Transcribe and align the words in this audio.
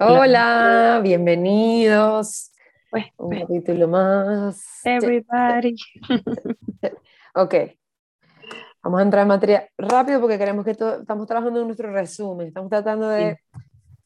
Hola, 0.00 1.00
bienvenidos. 1.02 2.52
Pues, 2.88 3.06
Un 3.16 3.30
pues, 3.30 3.40
capítulo 3.40 3.88
más. 3.88 4.80
everybody. 4.84 5.74
Ok. 7.34 7.54
Vamos 8.82 9.00
a 9.00 9.02
entrar 9.02 9.22
en 9.22 9.28
materia 9.28 9.68
rápido 9.76 10.20
porque 10.20 10.38
queremos 10.38 10.64
que 10.64 10.74
todo, 10.74 11.00
estamos 11.00 11.26
trabajando 11.26 11.60
en 11.60 11.66
nuestro 11.66 11.92
resumen. 11.92 12.46
Estamos 12.46 12.70
tratando 12.70 13.08
de, 13.08 13.40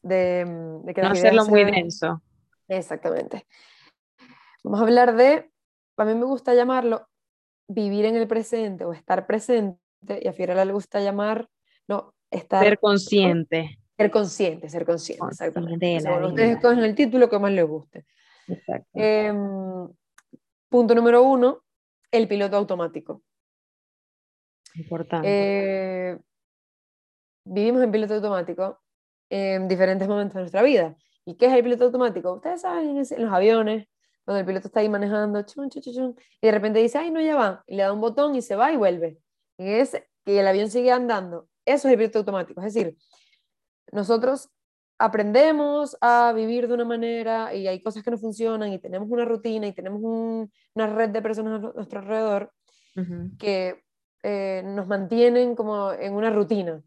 de, 0.01 0.45
mm, 0.45 0.85
de 0.85 0.93
que 0.95 1.01
No 1.01 1.09
hacerlo 1.09 1.45
muy 1.45 1.63
denso. 1.63 2.23
Exactamente. 2.67 3.45
Vamos 4.63 4.79
a 4.79 4.83
hablar 4.83 5.15
de, 5.15 5.51
a 5.97 6.05
mí 6.05 6.15
me 6.15 6.25
gusta 6.25 6.55
llamarlo 6.55 7.07
vivir 7.67 8.05
en 8.05 8.15
el 8.15 8.27
presente 8.27 8.83
o 8.83 8.93
estar 8.93 9.27
presente, 9.27 9.79
y 10.21 10.27
a 10.27 10.33
Fiorella 10.33 10.65
le 10.65 10.73
gusta 10.73 10.99
llamar, 10.99 11.49
no, 11.87 12.13
estar, 12.31 12.63
Ser 12.63 12.79
consciente. 12.79 13.79
Ser 14.03 14.11
consciente, 14.11 14.69
ser 14.69 14.85
consciente, 14.85 15.19
Consciente 15.19 15.47
exactamente. 15.47 16.09
de 16.09 16.19
la 16.19 16.27
ustedes 16.27 16.55
escogen 16.55 16.83
el 16.83 16.95
título 16.95 17.29
que 17.29 17.39
más 17.39 17.51
les 17.51 17.65
guste. 17.65 18.05
Exacto. 18.47 18.89
Em, 18.93 19.87
punto 20.69 20.95
número 20.95 21.23
uno, 21.23 21.63
el 22.11 22.27
piloto 22.27 22.57
automático. 22.57 23.21
Importante. 24.75 25.27
Eh, 25.29 26.17
vivimos 27.45 27.83
en 27.83 27.91
piloto 27.91 28.15
automático 28.15 28.79
en 29.29 29.67
diferentes 29.67 30.07
momentos 30.07 30.35
de 30.35 30.41
nuestra 30.41 30.61
vida. 30.61 30.95
¿Y 31.25 31.35
qué 31.35 31.47
es 31.47 31.53
el 31.53 31.63
piloto 31.63 31.85
automático? 31.85 32.33
Ustedes 32.33 32.61
saben, 32.61 32.97
en, 32.97 33.21
los 33.21 33.33
aviones, 33.33 33.87
cuando 34.25 34.39
el 34.39 34.45
piloto 34.45 34.67
está 34.67 34.81
ahí 34.81 34.89
manejando, 34.89 35.41
chun, 35.43 35.69
chun, 35.69 35.81
chun, 35.81 36.15
y 36.41 36.47
de 36.47 36.51
repente 36.51 36.79
dice, 36.79 36.97
ay, 36.97 37.11
no, 37.11 37.21
ya 37.21 37.35
va, 37.35 37.63
y 37.67 37.75
le 37.75 37.83
da 37.83 37.93
un 37.93 38.01
botón 38.01 38.35
y 38.35 38.41
se 38.41 38.55
va 38.55 38.71
y 38.71 38.77
vuelve. 38.77 39.17
Y, 39.57 39.69
ese, 39.69 40.09
y 40.25 40.37
el 40.37 40.47
avión 40.47 40.69
sigue 40.69 40.91
andando. 40.91 41.47
Eso 41.65 41.87
es 41.87 41.93
el 41.93 41.97
piloto 41.97 42.19
automático. 42.19 42.61
Es 42.61 42.73
decir, 42.73 42.97
nosotros 43.93 44.49
aprendemos 44.99 45.97
a 46.01 46.31
vivir 46.33 46.67
de 46.67 46.73
una 46.73 46.85
manera 46.85 47.53
y 47.53 47.67
hay 47.67 47.81
cosas 47.81 48.03
que 48.03 48.11
no 48.11 48.17
funcionan 48.17 48.71
y 48.71 48.79
tenemos 48.79 49.09
una 49.09 49.25
rutina 49.25 49.67
y 49.67 49.73
tenemos 49.73 50.01
un- 50.01 50.51
una 50.75 50.87
red 50.87 51.09
de 51.09 51.21
personas 51.21 51.55
a 51.55 51.57
nu- 51.59 51.73
nuestro 51.73 51.99
alrededor 51.99 52.51
Ujú. 52.95 53.31
que 53.37 53.83
eh, 54.23 54.61
nos 54.65 54.87
mantienen 54.87 55.55
como 55.55 55.91
en 55.91 56.13
una 56.13 56.29
rutina. 56.29 56.81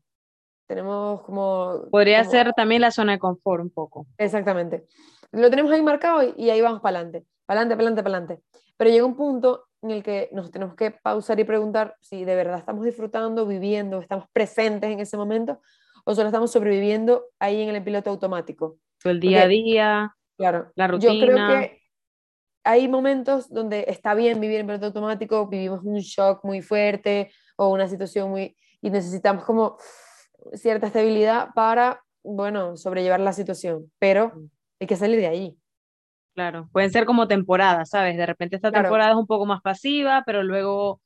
Tenemos 0.66 1.20
como... 1.22 1.82
Podría 1.90 2.20
como- 2.20 2.30
ser 2.30 2.52
también 2.54 2.80
la 2.80 2.90
zona 2.90 3.12
de 3.12 3.18
confort 3.18 3.62
un 3.62 3.70
poco. 3.70 4.06
Exactamente. 4.16 4.86
Lo 5.32 5.50
tenemos 5.50 5.70
ahí 5.72 5.82
marcado 5.82 6.22
y, 6.22 6.34
y 6.38 6.50
ahí 6.50 6.60
vamos 6.62 6.80
para 6.80 6.98
adelante, 7.00 7.26
para 7.44 7.60
adelante, 7.60 7.76
para 7.76 7.86
adelante, 7.88 8.02
para 8.02 8.16
adelante. 8.16 8.42
Pero 8.78 8.90
llega 8.90 9.04
un 9.04 9.16
punto 9.16 9.66
en 9.82 9.90
el 9.90 10.02
que 10.02 10.30
nos 10.32 10.50
tenemos 10.50 10.74
que 10.74 10.90
pausar 10.92 11.38
y 11.38 11.44
preguntar 11.44 11.96
si 12.00 12.24
de 12.24 12.34
verdad 12.34 12.58
estamos 12.58 12.84
disfrutando, 12.84 13.46
viviendo, 13.46 14.00
estamos 14.00 14.26
presentes 14.32 14.90
en 14.90 15.00
ese 15.00 15.16
momento 15.16 15.60
o 16.06 16.14
solo 16.14 16.28
estamos 16.28 16.52
sobreviviendo 16.52 17.26
ahí 17.40 17.60
en 17.62 17.74
el 17.74 17.82
piloto 17.82 18.10
automático. 18.10 18.78
El 19.04 19.20
día 19.20 19.38
a 19.38 19.42
Porque- 19.42 19.54
día, 19.54 20.16
Claro. 20.38 20.70
La 20.74 20.86
Yo 20.86 20.98
creo 20.98 21.12
rutina. 21.30 21.48
que 21.60 21.82
hay 22.62 22.88
momentos 22.88 23.48
donde 23.48 23.86
está 23.88 24.14
bien 24.14 24.38
vivir 24.40 24.60
en 24.60 24.66
piloto 24.66 24.86
automático, 24.86 25.46
vivimos 25.48 25.80
un 25.82 25.96
shock 25.98 26.44
muy 26.44 26.60
fuerte 26.62 27.30
o 27.56 27.68
una 27.68 27.88
situación 27.88 28.30
muy... 28.30 28.54
y 28.82 28.90
necesitamos 28.90 29.44
como 29.44 29.78
cierta 30.52 30.88
estabilidad 30.88 31.48
para, 31.54 32.02
bueno, 32.22 32.76
sobrellevar 32.76 33.20
la 33.20 33.32
situación, 33.32 33.90
pero 33.98 34.32
hay 34.78 34.86
que 34.86 34.96
salir 34.96 35.18
de 35.20 35.26
ahí. 35.26 35.56
claro. 36.34 36.68
Pueden 36.70 36.90
ser 36.90 37.06
como 37.06 37.26
temporadas, 37.26 37.88
¿sabes? 37.88 38.16
De 38.18 38.26
repente 38.26 38.56
esta 38.56 38.68
Claro. 38.70 38.84
temporada 38.84 39.12
es 39.12 39.16
un 39.16 39.26
poco 39.26 39.46
más 39.46 39.62
pasiva, 39.62 40.22
pero 40.26 40.42
luego 40.42 41.00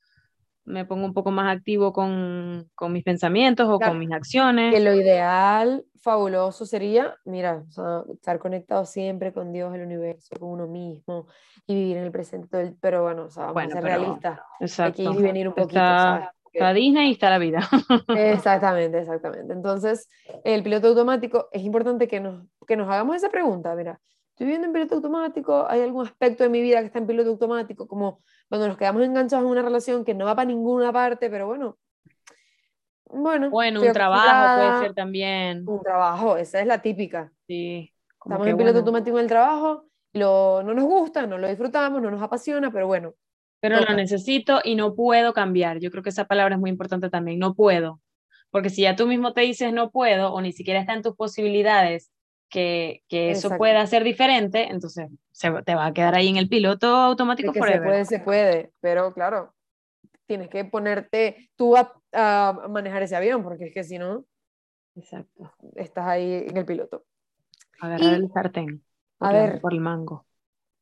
me 0.71 0.85
pongo 0.85 1.05
un 1.05 1.13
poco 1.15 1.31
más 1.31 1.55
activo 1.57 1.93
con, 1.93 2.69
con 2.75 2.93
mis 2.93 3.05
pensamientos 3.05 3.69
o 3.69 3.79
Claro. 3.79 3.93
con 3.93 3.99
mis 3.99 4.13
acciones. 4.13 4.73
Que 4.75 4.81
lo 4.81 4.95
ideal, 4.95 5.85
fabuloso 6.03 6.65
sería, 6.65 7.15
mira, 7.25 7.65
o 7.69 7.71
sea, 7.73 8.03
estar 8.15 8.39
conectado 8.39 8.85
siempre 8.87 9.33
con 9.33 9.53
Dios, 9.53 9.75
el 9.75 9.83
universo, 9.83 10.35
con 10.39 10.51
uno 10.51 10.67
mismo 10.67 11.27
y 11.67 11.75
vivir 11.75 11.97
en 11.99 12.05
el 12.05 12.11
presente. 12.13 12.49
todo 12.49 12.61
el- 12.63 12.77
pero 12.81 13.03
bueno, 13.03 13.25
o 13.25 13.31
sea, 13.31 13.43
vamos 13.45 13.55
Bueno, 13.55 13.71
a 13.71 13.73
ser 13.75 13.83
pero- 13.83 13.97
realistas. 13.97 14.39
Hay 14.39 14.59
que 14.59 14.65
Exacto. 14.65 15.03
ir 15.03 15.11
y 15.11 15.23
venir 15.23 15.49
un 15.49 15.55
poquito, 15.55 15.79
Está, 15.81 15.99
¿sabes? 15.99 16.29
Porque- 16.43 16.59
está 16.59 16.73
Disney 16.73 17.09
y 17.09 17.13
está 17.13 17.31
la 17.31 17.39
vida. 17.39 17.59
Exactamente, 18.17 18.99
exactamente. 18.99 19.53
Entonces, 19.53 20.09
el 20.45 20.63
piloto 20.63 20.89
automático, 20.89 21.49
es 21.53 21.63
importante 21.63 22.09
que 22.09 22.21
nos, 22.21 22.45
que 22.67 22.77
nos 22.77 22.89
hagamos 22.89 23.17
esa 23.17 23.29
pregunta. 23.31 23.75
Mira, 23.75 24.01
¿estoy 24.41 24.47
viviendo 24.47 24.69
en 24.69 24.73
piloto 24.73 24.95
automático? 24.95 25.67
¿Hay 25.69 25.83
algún 25.83 26.07
aspecto 26.07 26.45
de 26.45 26.49
mi 26.49 26.63
vida 26.63 26.81
que 26.81 26.87
está 26.87 26.99
en 26.99 27.07
piloto 27.07 27.29
automático? 27.29 27.87
Como 27.87 28.23
cuando 28.49 28.69
nos 28.69 28.79
quedamos 28.79 29.03
enganchados 29.03 29.45
en 29.45 29.51
una 29.51 29.61
relación 29.61 30.03
que 30.03 30.15
no 30.15 30.25
va 30.25 30.35
para 30.35 30.47
ninguna 30.47 30.91
parte, 30.91 31.29
pero 31.29 31.47
bueno, 31.47 31.77
bueno, 33.05 33.51
Bueno, 33.51 33.83
un 33.83 33.93
trabajo 33.93 34.57
puede 34.57 34.81
ser 34.81 34.95
también. 34.95 35.69
Un 35.69 35.83
trabajo, 35.83 36.39
esa 36.39 36.61
es 36.61 36.67
la 36.67 36.81
típica. 36.81 37.31
Sí, 37.47 37.93
como 38.17 38.37
Estamos 38.37 38.47
en 38.47 38.57
piloto 38.57 38.73
bueno. 38.73 38.79
automático 38.79 39.19
en 39.19 39.25
el 39.25 39.29
trabajo, 39.29 39.85
lo, 40.15 40.63
no 40.63 40.73
nos 40.73 40.85
gusta, 40.85 41.27
no 41.27 41.37
lo 41.37 41.47
disfrutamos, 41.47 42.01
no 42.01 42.11
nos 42.11 42.23
apasiona, 42.23 42.73
pero 42.73 42.87
bueno, 42.87 43.13
pero 43.61 43.77
lo 43.77 43.83
toca. 43.83 43.95
necesito 43.95 44.61
y 44.65 44.75
no 44.75 44.95
puedo 44.95 45.35
cambiar. 45.35 45.81
Yo 45.81 45.91
creo 45.91 46.03
que 46.03 46.09
esa 46.09 46.25
palabra 46.25 46.55
es 46.55 46.61
muy 46.61 46.71
importante 46.71 47.11
también, 47.11 47.39
no 47.39 47.55
puedo. 47.55 48.01
Porque 48.51 48.71
si 48.71 48.83
ya 48.83 48.97
tú 48.97 49.07
mismo 49.07 49.35
te 49.35 49.43
dices 49.43 49.71
no 49.75 49.91
puedo 49.91 50.33
o 50.33 50.41
ni 50.41 50.53
siquiera 50.53 50.81
está 50.81 50.95
en 50.95 51.03
tus 51.03 51.15
posibilidades 51.15 52.11
que, 52.51 53.03
que 53.09 53.31
eso 53.31 53.57
pueda 53.57 53.87
ser 53.87 54.05
diferente, 54.05 54.69
entonces 54.71 55.09
se, 55.33 55.51
te 55.63 55.75
va 55.75 55.87
a 55.87 55.93
quedar 55.95 56.15
ahí 56.15 56.29
en 56.29 56.37
el 56.37 56.49
piloto 56.49 56.89
automático 56.89 57.53
que 57.53 57.63
se 57.63 57.79
puede, 57.81 58.05
se 58.05 58.19
puede, 58.21 58.73
pero 58.81 59.13
claro, 59.15 59.55
tienes 60.27 60.49
que 60.51 60.65
ponerte 60.65 61.51
tú 61.57 61.77
a, 61.77 61.93
a 62.13 62.69
manejar 62.69 63.03
ese 63.03 63.17
avión, 63.17 63.43
porque 63.43 63.67
es 63.67 63.75
que 63.75 63.85
si 63.85 63.99
no, 63.99 64.25
Exacto. 64.95 65.53
estás 65.77 66.07
ahí 66.07 66.45
en 66.49 66.57
el 66.57 66.65
piloto. 66.65 67.05
Agarrar 67.81 68.15
Y- 68.15 68.23
el 68.23 68.31
sartén 68.33 68.83
a 69.21 69.33
ver. 69.33 69.61
por 69.61 69.73
el 69.75 69.81
mango. 69.81 70.25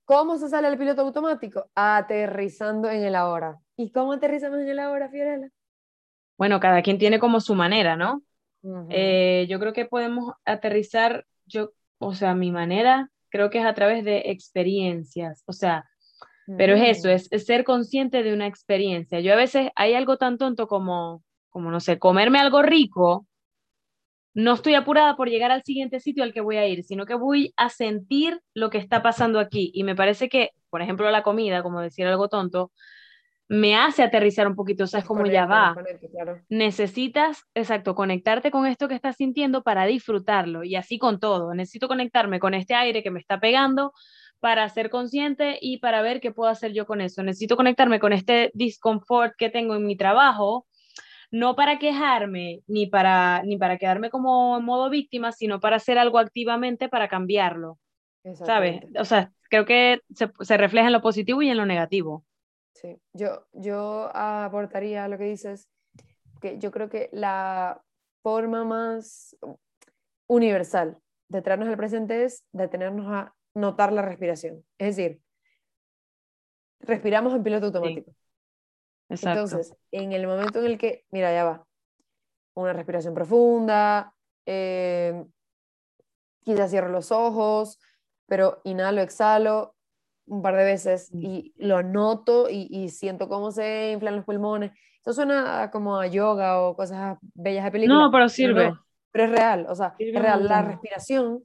¿Cómo 0.04 0.38
se 0.38 0.48
sale 0.48 0.68
el 0.68 0.78
piloto 0.78 1.02
automático? 1.02 1.70
Aterrizando 1.74 2.90
en 2.90 3.04
el 3.04 3.14
ahora. 3.14 3.60
¿Y 3.76 3.92
cómo 3.92 4.12
aterrizamos 4.14 4.58
en 4.60 4.68
el 4.68 4.78
ahora, 4.80 5.08
Fiorella? 5.08 5.50
Bueno, 6.36 6.60
cada 6.60 6.82
quien 6.82 6.98
tiene 6.98 7.18
como 7.18 7.40
su 7.40 7.54
manera, 7.54 7.96
¿no? 7.96 8.22
Ujú. 8.62 8.88
Eh, 8.88 9.46
yo 9.50 9.60
creo 9.60 9.72
que 9.72 9.86
podemos 9.86 10.34
aterrizar, 10.44 11.26
yo, 11.48 11.72
o 11.98 12.14
sea, 12.14 12.34
mi 12.34 12.52
manera 12.52 13.10
creo 13.30 13.50
que 13.50 13.58
es 13.58 13.66
a 13.66 13.74
través 13.74 14.04
de 14.04 14.24
experiencias, 14.26 15.42
o 15.46 15.52
sea, 15.52 15.84
pero 16.56 16.74
es 16.74 16.98
eso, 16.98 17.08
Mm. 17.08 17.12
es, 17.12 17.28
es 17.30 17.46
ser 17.46 17.64
consciente 17.64 18.22
de 18.22 18.32
una 18.32 18.46
experiencia. 18.46 19.20
Yo 19.20 19.32
a 19.32 19.36
veces 19.36 19.70
hay 19.76 19.94
algo 19.94 20.16
tan 20.16 20.38
tonto 20.38 20.66
como, 20.66 21.22
como, 21.50 21.70
no 21.70 21.80
sé, 21.80 21.98
comerme 21.98 22.38
algo 22.38 22.62
rico, 22.62 23.26
no 24.34 24.54
estoy 24.54 24.74
apurada 24.74 25.16
por 25.16 25.28
llegar 25.28 25.50
al 25.50 25.64
siguiente 25.64 26.00
sitio 26.00 26.22
al 26.22 26.32
que 26.32 26.40
voy 26.40 26.56
a 26.56 26.66
ir, 26.66 26.84
sino 26.84 27.06
que 27.06 27.14
voy 27.14 27.52
a 27.56 27.68
sentir 27.70 28.40
lo 28.54 28.70
que 28.70 28.78
está 28.78 29.02
pasando 29.02 29.40
aquí. 29.40 29.70
Y 29.74 29.84
me 29.84 29.96
parece 29.96 30.28
que, 30.28 30.50
por 30.70 30.80
ejemplo, 30.80 31.10
la 31.10 31.22
comida, 31.22 31.62
como 31.62 31.80
decir 31.80 32.06
algo 32.06 32.28
tonto, 32.28 32.70
me 33.48 33.76
hace 33.76 34.02
aterrizar 34.02 34.46
un 34.46 34.54
poquito, 34.54 34.84
o 34.84 34.86
sea, 34.86 35.00
es 35.00 35.06
como 35.06 35.24
ya 35.26 35.46
va 35.46 35.74
claro. 36.12 36.42
necesitas, 36.50 37.44
exacto, 37.54 37.94
conectarte 37.94 38.50
con 38.50 38.66
esto 38.66 38.88
que 38.88 38.94
estás 38.94 39.16
sintiendo 39.16 39.62
para 39.62 39.86
disfrutarlo 39.86 40.64
y 40.64 40.76
así 40.76 40.98
con 40.98 41.18
todo. 41.18 41.54
Necesito 41.54 41.88
conectarme 41.88 42.40
con 42.40 42.52
este 42.52 42.74
aire 42.74 43.02
que 43.02 43.10
me 43.10 43.18
está 43.18 43.40
pegando 43.40 43.92
para 44.38 44.68
ser 44.68 44.90
consciente 44.90 45.58
y 45.62 45.78
para 45.78 46.02
ver 46.02 46.20
qué 46.20 46.30
puedo 46.30 46.50
hacer 46.50 46.74
yo 46.74 46.86
con 46.86 47.00
eso. 47.00 47.22
Necesito 47.22 47.56
conectarme 47.56 47.98
con 47.98 48.12
este 48.12 48.50
discomfort 48.52 49.32
que 49.38 49.48
tengo 49.48 49.74
en 49.74 49.86
mi 49.86 49.96
trabajo, 49.96 50.66
no 51.30 51.56
para 51.56 51.78
quejarme 51.78 52.60
ni 52.66 52.86
para, 52.86 53.42
ni 53.44 53.56
para 53.56 53.78
quedarme 53.78 54.10
como 54.10 54.58
en 54.58 54.64
modo 54.64 54.90
víctima, 54.90 55.32
sino 55.32 55.58
para 55.58 55.76
hacer 55.76 55.96
algo 55.98 56.18
activamente 56.18 56.90
para 56.90 57.08
cambiarlo, 57.08 57.78
¿sabes? 58.34 58.82
O 58.98 59.06
sea, 59.06 59.32
creo 59.48 59.64
que 59.64 60.02
se, 60.14 60.30
se 60.40 60.56
refleja 60.58 60.88
en 60.88 60.92
lo 60.92 61.00
positivo 61.00 61.40
y 61.40 61.48
en 61.48 61.56
lo 61.56 61.64
negativo. 61.64 62.24
Sí, 62.80 62.96
yo, 63.12 63.44
yo 63.52 64.08
aportaría 64.14 65.04
a 65.04 65.08
lo 65.08 65.18
que 65.18 65.24
dices, 65.24 65.68
que 66.40 66.58
yo 66.58 66.70
creo 66.70 66.88
que 66.88 67.08
la 67.12 67.82
forma 68.22 68.64
más 68.64 69.36
universal 70.28 70.96
de 71.28 71.42
traernos 71.42 71.68
al 71.68 71.76
presente 71.76 72.24
es 72.24 72.44
detenernos 72.52 73.06
a 73.08 73.34
notar 73.54 73.92
la 73.92 74.02
respiración. 74.02 74.64
Es 74.78 74.94
decir, 74.94 75.20
respiramos 76.78 77.34
en 77.34 77.42
piloto 77.42 77.66
automático. 77.66 78.12
Exacto. 79.08 79.40
Entonces, 79.40 79.76
en 79.90 80.12
el 80.12 80.28
momento 80.28 80.60
en 80.60 80.66
el 80.66 80.78
que, 80.78 81.04
mira, 81.10 81.32
ya 81.32 81.44
va, 81.44 81.66
una 82.54 82.74
respiración 82.74 83.12
profunda, 83.12 84.14
eh, 84.46 85.24
quizás 86.44 86.70
cierro 86.70 86.90
los 86.90 87.10
ojos, 87.10 87.80
pero 88.26 88.60
inhalo, 88.62 89.00
exhalo 89.00 89.74
un 90.28 90.42
par 90.42 90.56
de 90.56 90.64
veces 90.64 91.10
Mm. 91.12 91.18
y 91.24 91.54
lo 91.56 91.82
noto 91.82 92.48
y, 92.50 92.68
y 92.70 92.88
siento 92.90 93.28
cómo 93.28 93.50
se 93.50 93.92
inflan 93.92 94.16
los 94.16 94.24
pulmones. 94.24 94.72
Eso 95.00 95.12
suena 95.12 95.62
a- 95.62 95.70
como 95.70 95.98
a 95.98 96.06
yoga 96.06 96.60
o 96.62 96.76
cosas 96.76 97.18
bellas 97.34 97.64
de 97.64 97.70
película. 97.70 97.98
no, 97.98 98.10
pero 98.10 98.28
sirve. 98.28 98.70
no, 98.70 98.84
pero 99.10 99.24
es 99.24 99.30
real, 99.30 99.66
o 99.68 99.74
sea, 99.74 99.94
Sirve 99.96 100.10
es 100.10 100.16
un 100.16 100.22
real. 100.22 100.44
La 100.48 100.62
respiración 100.62 101.42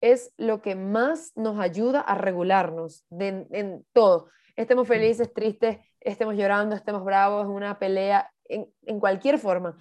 es 0.00 0.32
lo 0.36 0.60
que 0.62 0.74
más 0.74 1.32
nos 1.36 1.58
ayuda 1.58 2.00
a 2.00 2.14
regularnos 2.14 3.04
de- 3.10 3.46
en 3.50 3.84
todo. 3.92 4.28
Estemos 4.56 4.86
felices, 4.86 5.32
tristes, 5.32 5.78
estemos 6.00 6.34
llorando, 6.36 6.76
estemos 6.76 7.04
bravos, 7.04 7.44
en 7.44 7.50
una 7.50 7.78
pelea, 7.78 8.30
en, 8.44 8.70
en 8.82 9.00
cualquier 9.00 9.38
forma. 9.38 9.76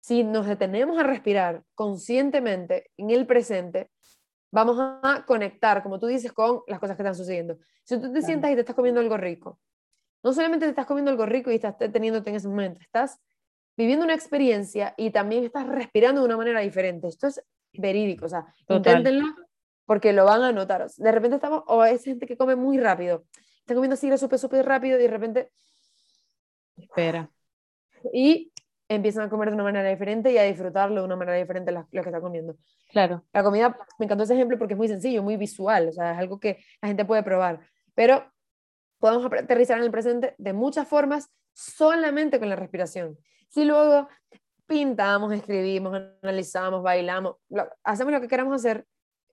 Si 0.00 0.22
nos 0.22 0.46
detenemos 0.46 0.98
a 0.98 1.02
respirar 1.02 1.64
conscientemente 1.74 2.90
en 2.96 3.10
el 3.10 3.26
presente, 3.26 3.90
vamos 4.56 4.78
a 4.80 5.22
conectar, 5.26 5.82
como 5.82 5.98
tú 5.98 6.06
dices, 6.06 6.32
con 6.32 6.62
las 6.66 6.80
cosas 6.80 6.96
que 6.96 7.02
están 7.02 7.14
sucediendo. 7.14 7.58
Si 7.84 8.00
tú 8.00 8.10
te 8.10 8.22
sientas 8.22 8.50
y 8.50 8.54
te 8.54 8.60
estás 8.60 8.74
comiendo 8.74 9.02
algo 9.02 9.18
rico, 9.18 9.60
no 10.22 10.32
solamente 10.32 10.64
te 10.64 10.70
estás 10.70 10.86
comiendo 10.86 11.10
algo 11.10 11.26
rico 11.26 11.50
y 11.50 11.56
estás 11.56 11.76
teniéndote 11.76 12.30
en 12.30 12.36
ese 12.36 12.48
momento, 12.48 12.80
estás 12.80 13.20
viviendo 13.76 14.06
una 14.06 14.14
experiencia 14.14 14.94
y 14.96 15.10
también 15.10 15.44
estás 15.44 15.68
respirando 15.68 16.22
de 16.22 16.26
una 16.26 16.38
manera 16.38 16.60
diferente. 16.60 17.06
Esto 17.06 17.26
es 17.26 17.44
verídico, 17.74 18.24
o 18.24 18.28
sea, 18.30 18.46
inténtenlo 18.70 19.26
porque 19.84 20.14
lo 20.14 20.24
van 20.24 20.42
a 20.42 20.52
notar. 20.52 20.90
De 20.90 21.12
repente 21.12 21.36
estamos, 21.36 21.62
o 21.66 21.82
hay 21.82 21.98
gente 21.98 22.26
que 22.26 22.38
come 22.38 22.56
muy 22.56 22.78
rápido, 22.78 23.26
está 23.60 23.74
comiendo 23.74 23.92
así 23.92 24.16
súper, 24.16 24.38
súper 24.38 24.64
rápido 24.64 24.98
y 24.98 25.02
de 25.02 25.08
repente... 25.08 25.52
Espera. 26.78 27.30
Y 28.10 28.52
empiezan 28.88 29.24
a 29.24 29.30
comer 29.30 29.48
de 29.48 29.54
una 29.54 29.64
manera 29.64 29.88
diferente 29.88 30.30
y 30.32 30.38
a 30.38 30.44
disfrutarlo 30.44 31.00
de 31.00 31.06
una 31.06 31.16
manera 31.16 31.36
diferente 31.36 31.72
lo, 31.72 31.86
que 31.90 31.98
están 31.98 32.20
comiendo. 32.20 32.56
Claro. 32.90 33.24
La 33.32 33.42
comida, 33.42 33.76
me 33.98 34.06
encantó 34.06 34.24
ese 34.24 34.34
ejemplo 34.34 34.58
porque 34.58 34.74
es 34.74 34.78
muy 34.78 34.88
sencillo, 34.88 35.22
muy 35.22 35.36
visual, 35.36 35.88
o 35.88 35.92
sea, 35.92 36.12
es 36.12 36.18
algo 36.18 36.38
que 36.38 36.58
la 36.80 36.88
gente 36.88 37.04
puede 37.04 37.22
probar. 37.22 37.60
Pero 37.94 38.30
podemos 38.98 39.26
aterrizar 39.32 39.78
en 39.78 39.84
el 39.84 39.90
presente 39.90 40.34
de 40.38 40.52
muchas 40.52 40.86
formas 40.86 41.30
solamente 41.52 42.38
con 42.38 42.48
la 42.48 42.56
respiración. 42.56 43.18
Si 43.48 43.64
luego 43.64 44.08
pintamos, 44.66 45.32
escribimos, 45.32 46.00
analizamos, 46.22 46.82
bailamos, 46.82 47.36
hacemos 47.82 48.12
lo 48.12 48.20
que 48.20 48.28
queramos 48.28 48.54
hacer, 48.54 48.86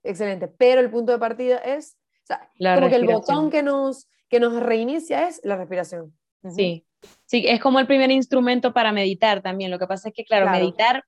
excelente. 0.04 0.48
Pero 0.48 0.82
el 0.82 0.90
punto 0.90 1.12
de 1.12 1.20
partida 1.20 1.58
es, 1.58 1.98
o 2.24 2.26
sea, 2.26 2.50
como 2.76 2.90
que 2.90 2.96
el 2.96 3.06
botón 3.06 3.50
que 3.50 3.64
nos, 3.64 4.08
que 4.30 4.40
nos 4.40 4.62
reinicia 4.62 5.28
es 5.28 5.42
la 5.44 5.58
respiración. 5.58 6.18
Sí, 6.50 6.86
sí, 7.26 7.46
es 7.48 7.60
como 7.60 7.80
el 7.80 7.88
primer 7.88 8.12
instrumento 8.12 8.74
para 8.74 8.92
meditar 8.92 9.42
también. 9.42 9.72
Lo 9.72 9.80
que 9.80 9.88
pasa 9.88 10.10
es 10.10 10.14
que, 10.14 10.24
claro, 10.24 10.50
meditar, 10.50 11.04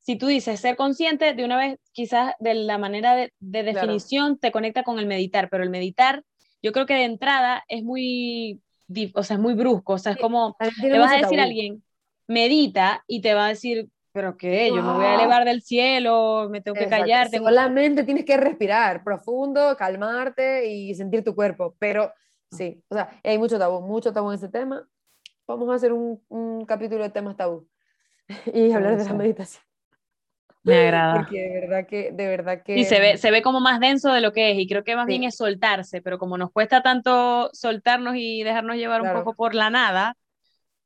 si 0.00 0.16
tú 0.16 0.26
dices 0.26 0.60
ser 0.60 0.76
consciente, 0.76 1.34
de 1.34 1.44
una 1.44 1.56
vez 1.56 1.78
quizás 1.92 2.34
de 2.40 2.54
la 2.54 2.78
manera 2.78 3.14
de, 3.14 3.32
definición 3.40 4.38
te 4.38 4.52
conecta 4.52 4.82
con 4.82 4.98
el 4.98 5.06
meditar, 5.06 5.48
pero 5.48 5.62
el 5.62 5.70
meditar, 5.70 6.24
yo 6.62 6.72
creo 6.72 6.86
que 6.86 6.94
de 6.94 7.04
entrada 7.04 7.64
es 7.68 7.82
muy, 7.82 8.60
o 9.14 9.22
sea, 9.22 9.36
es 9.36 9.42
muy 9.42 9.54
brusco, 9.54 9.94
o 9.94 9.98
sea, 9.98 10.12
es 10.12 10.18
como, 10.18 10.56
le 10.82 10.98
vas 10.98 11.12
a 11.12 11.18
decir 11.18 11.40
a 11.40 11.44
alguien, 11.44 11.82
medita 12.26 13.04
y 13.06 13.20
te 13.20 13.34
va 13.34 13.46
a 13.46 13.48
decir, 13.50 13.88
pero 14.12 14.36
qué, 14.36 14.68
yo 14.68 14.82
me 14.82 14.92
voy 14.92 15.04
a 15.06 15.14
elevar 15.14 15.44
del 15.44 15.62
cielo, 15.62 16.48
me 16.50 16.60
tengo 16.60 16.76
que 16.76 16.88
callar. 16.88 17.30
Tengo... 17.30 17.48
Solamente 17.48 18.04
tienes 18.04 18.24
que 18.24 18.36
respirar 18.36 19.02
profundo, 19.02 19.74
calmarte 19.76 20.66
y 20.66 20.94
sentir 20.94 21.24
tu 21.24 21.34
cuerpo, 21.34 21.74
pero 21.78 22.12
sí, 22.50 22.82
o 22.88 22.94
sea, 22.94 23.08
hay 23.24 23.38
mucho 23.38 23.58
tabú, 23.58 23.80
mucho 23.80 24.12
tabú 24.12 24.30
en 24.30 24.34
este 24.34 24.48
tema. 24.48 24.86
Vamos 25.46 25.68
a 25.70 25.74
hacer 25.74 25.92
un, 25.92 26.22
un 26.28 26.64
capítulo 26.64 27.02
de 27.02 27.10
temas 27.10 27.36
tabú 27.36 27.68
y 28.52 28.72
hablar 28.72 28.96
de 28.96 29.04
la 29.04 29.12
meditación. 29.14 29.64
Me 30.64 30.76
agrada. 30.76 31.16
Porque 31.16 31.40
de 31.40 31.60
verdad 31.60 31.86
que, 31.86 32.12
de 32.12 32.26
verdad 32.28 32.62
que... 32.62 32.76
Y 32.76 32.84
se 32.84 33.00
ve, 33.00 33.16
se 33.16 33.30
ve 33.30 33.42
como 33.42 33.60
más 33.60 33.80
denso 33.80 34.12
de 34.12 34.20
lo 34.20 34.32
que 34.32 34.52
es, 34.52 34.58
y 34.58 34.68
creo 34.68 34.84
que 34.84 34.94
más 34.94 35.06
bien 35.06 35.24
es 35.24 35.36
soltarse, 35.36 36.00
pero 36.02 36.18
como 36.18 36.38
nos 36.38 36.52
cuesta 36.52 36.82
tanto 36.82 37.50
soltarnos 37.52 38.14
y 38.16 38.44
dejarnos 38.44 38.76
llevar 38.76 39.02
un 39.02 39.12
poco 39.12 39.34
por 39.34 39.54
la 39.54 39.70
nada, 39.70 40.16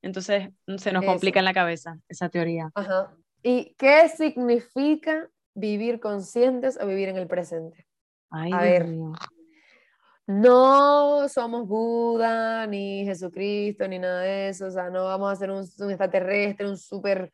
entonces 0.01 0.49
mm, 0.67 0.77
se 0.77 0.93
nos 0.93 1.05
complica 1.05 1.41
en 1.41 1.45
la 1.45 1.53
cabeza 1.53 1.99
esa 2.09 2.29
teoría. 2.31 2.71
Ajá. 2.75 3.15
¿Y 3.43 3.75
qué 3.77 4.09
significa 4.09 5.29
vivir 5.55 6.01
conscientes 6.01 6.79
o 6.81 6.87
vivir 6.87 7.11
en 7.11 7.17
el 7.17 7.27
presente? 7.27 7.87
Ay, 8.31 8.53
a 8.53 8.61
ver, 8.61 8.87
no 10.27 11.29
somos 11.29 11.67
Buda, 11.67 12.67
ni 12.67 13.05
Jesucristo, 13.05 13.87
ni 13.87 13.99
nada 13.99 14.21
de 14.21 14.49
eso, 14.49 14.67
o 14.67 14.71
sea, 14.71 14.91
no 14.91 15.05
vamos 15.05 15.33
a 15.33 15.37
ser 15.37 15.51
un, 15.51 15.59
un 15.79 15.91
extraterrestre, 15.91 16.69
un 16.69 16.77
súper, 16.77 17.31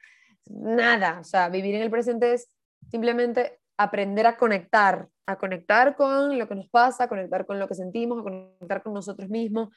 nada, 0.50 1.20
o 1.20 1.24
sea, 1.24 1.48
vivir 1.48 1.74
en 1.74 1.82
el 1.82 1.90
presente 1.90 2.34
es 2.34 2.48
simplemente 2.90 3.60
aprender 3.76 4.26
a 4.26 4.36
conectar, 4.36 5.08
a 5.26 5.36
conectar 5.36 5.96
con 5.96 6.38
lo 6.38 6.48
que 6.48 6.54
nos 6.54 6.68
pasa, 6.68 7.04
a 7.04 7.08
conectar 7.08 7.46
con 7.46 7.58
lo 7.58 7.66
que 7.66 7.74
sentimos, 7.74 8.20
a 8.20 8.22
conectar 8.22 8.82
con 8.82 8.92
nosotros 8.92 9.28
mismos, 9.28 9.70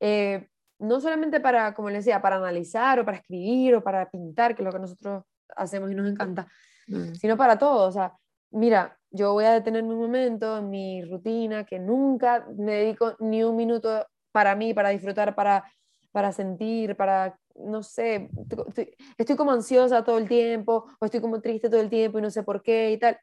eh, 0.00 0.48
no 0.78 1.00
solamente 1.00 1.40
para, 1.40 1.74
como 1.74 1.90
les 1.90 2.04
decía, 2.04 2.20
para 2.20 2.36
analizar 2.36 2.98
o 3.00 3.04
para 3.04 3.18
escribir 3.18 3.76
o 3.76 3.82
para 3.82 4.10
pintar, 4.10 4.54
que 4.54 4.62
es 4.62 4.66
lo 4.66 4.72
que 4.72 4.78
nosotros 4.78 5.24
hacemos 5.56 5.90
y 5.90 5.94
nos 5.94 6.08
encanta, 6.08 6.48
mm. 6.88 7.14
sino 7.14 7.36
para 7.36 7.58
todo. 7.58 7.88
O 7.88 7.92
sea, 7.92 8.12
mira, 8.50 8.98
yo 9.14 9.32
voy 9.32 9.44
a 9.44 9.52
detenerme 9.52 9.94
un 9.94 10.00
momento 10.00 10.58
en 10.58 10.70
mi 10.70 11.04
rutina 11.04 11.64
que 11.64 11.78
nunca 11.78 12.46
me 12.56 12.72
dedico 12.72 13.14
ni 13.20 13.44
un 13.44 13.54
minuto 13.54 14.04
para 14.32 14.56
mí, 14.56 14.74
para 14.74 14.88
disfrutar, 14.88 15.36
para, 15.36 15.64
para 16.10 16.32
sentir, 16.32 16.96
para, 16.96 17.38
no 17.54 17.84
sé, 17.84 18.28
estoy, 18.66 18.96
estoy 19.16 19.36
como 19.36 19.52
ansiosa 19.52 20.02
todo 20.02 20.18
el 20.18 20.28
tiempo 20.28 20.86
o 20.98 21.04
estoy 21.04 21.20
como 21.20 21.40
triste 21.40 21.70
todo 21.70 21.80
el 21.80 21.88
tiempo 21.88 22.18
y 22.18 22.22
no 22.22 22.30
sé 22.30 22.42
por 22.42 22.60
qué 22.60 22.90
y 22.90 22.98
tal. 22.98 23.16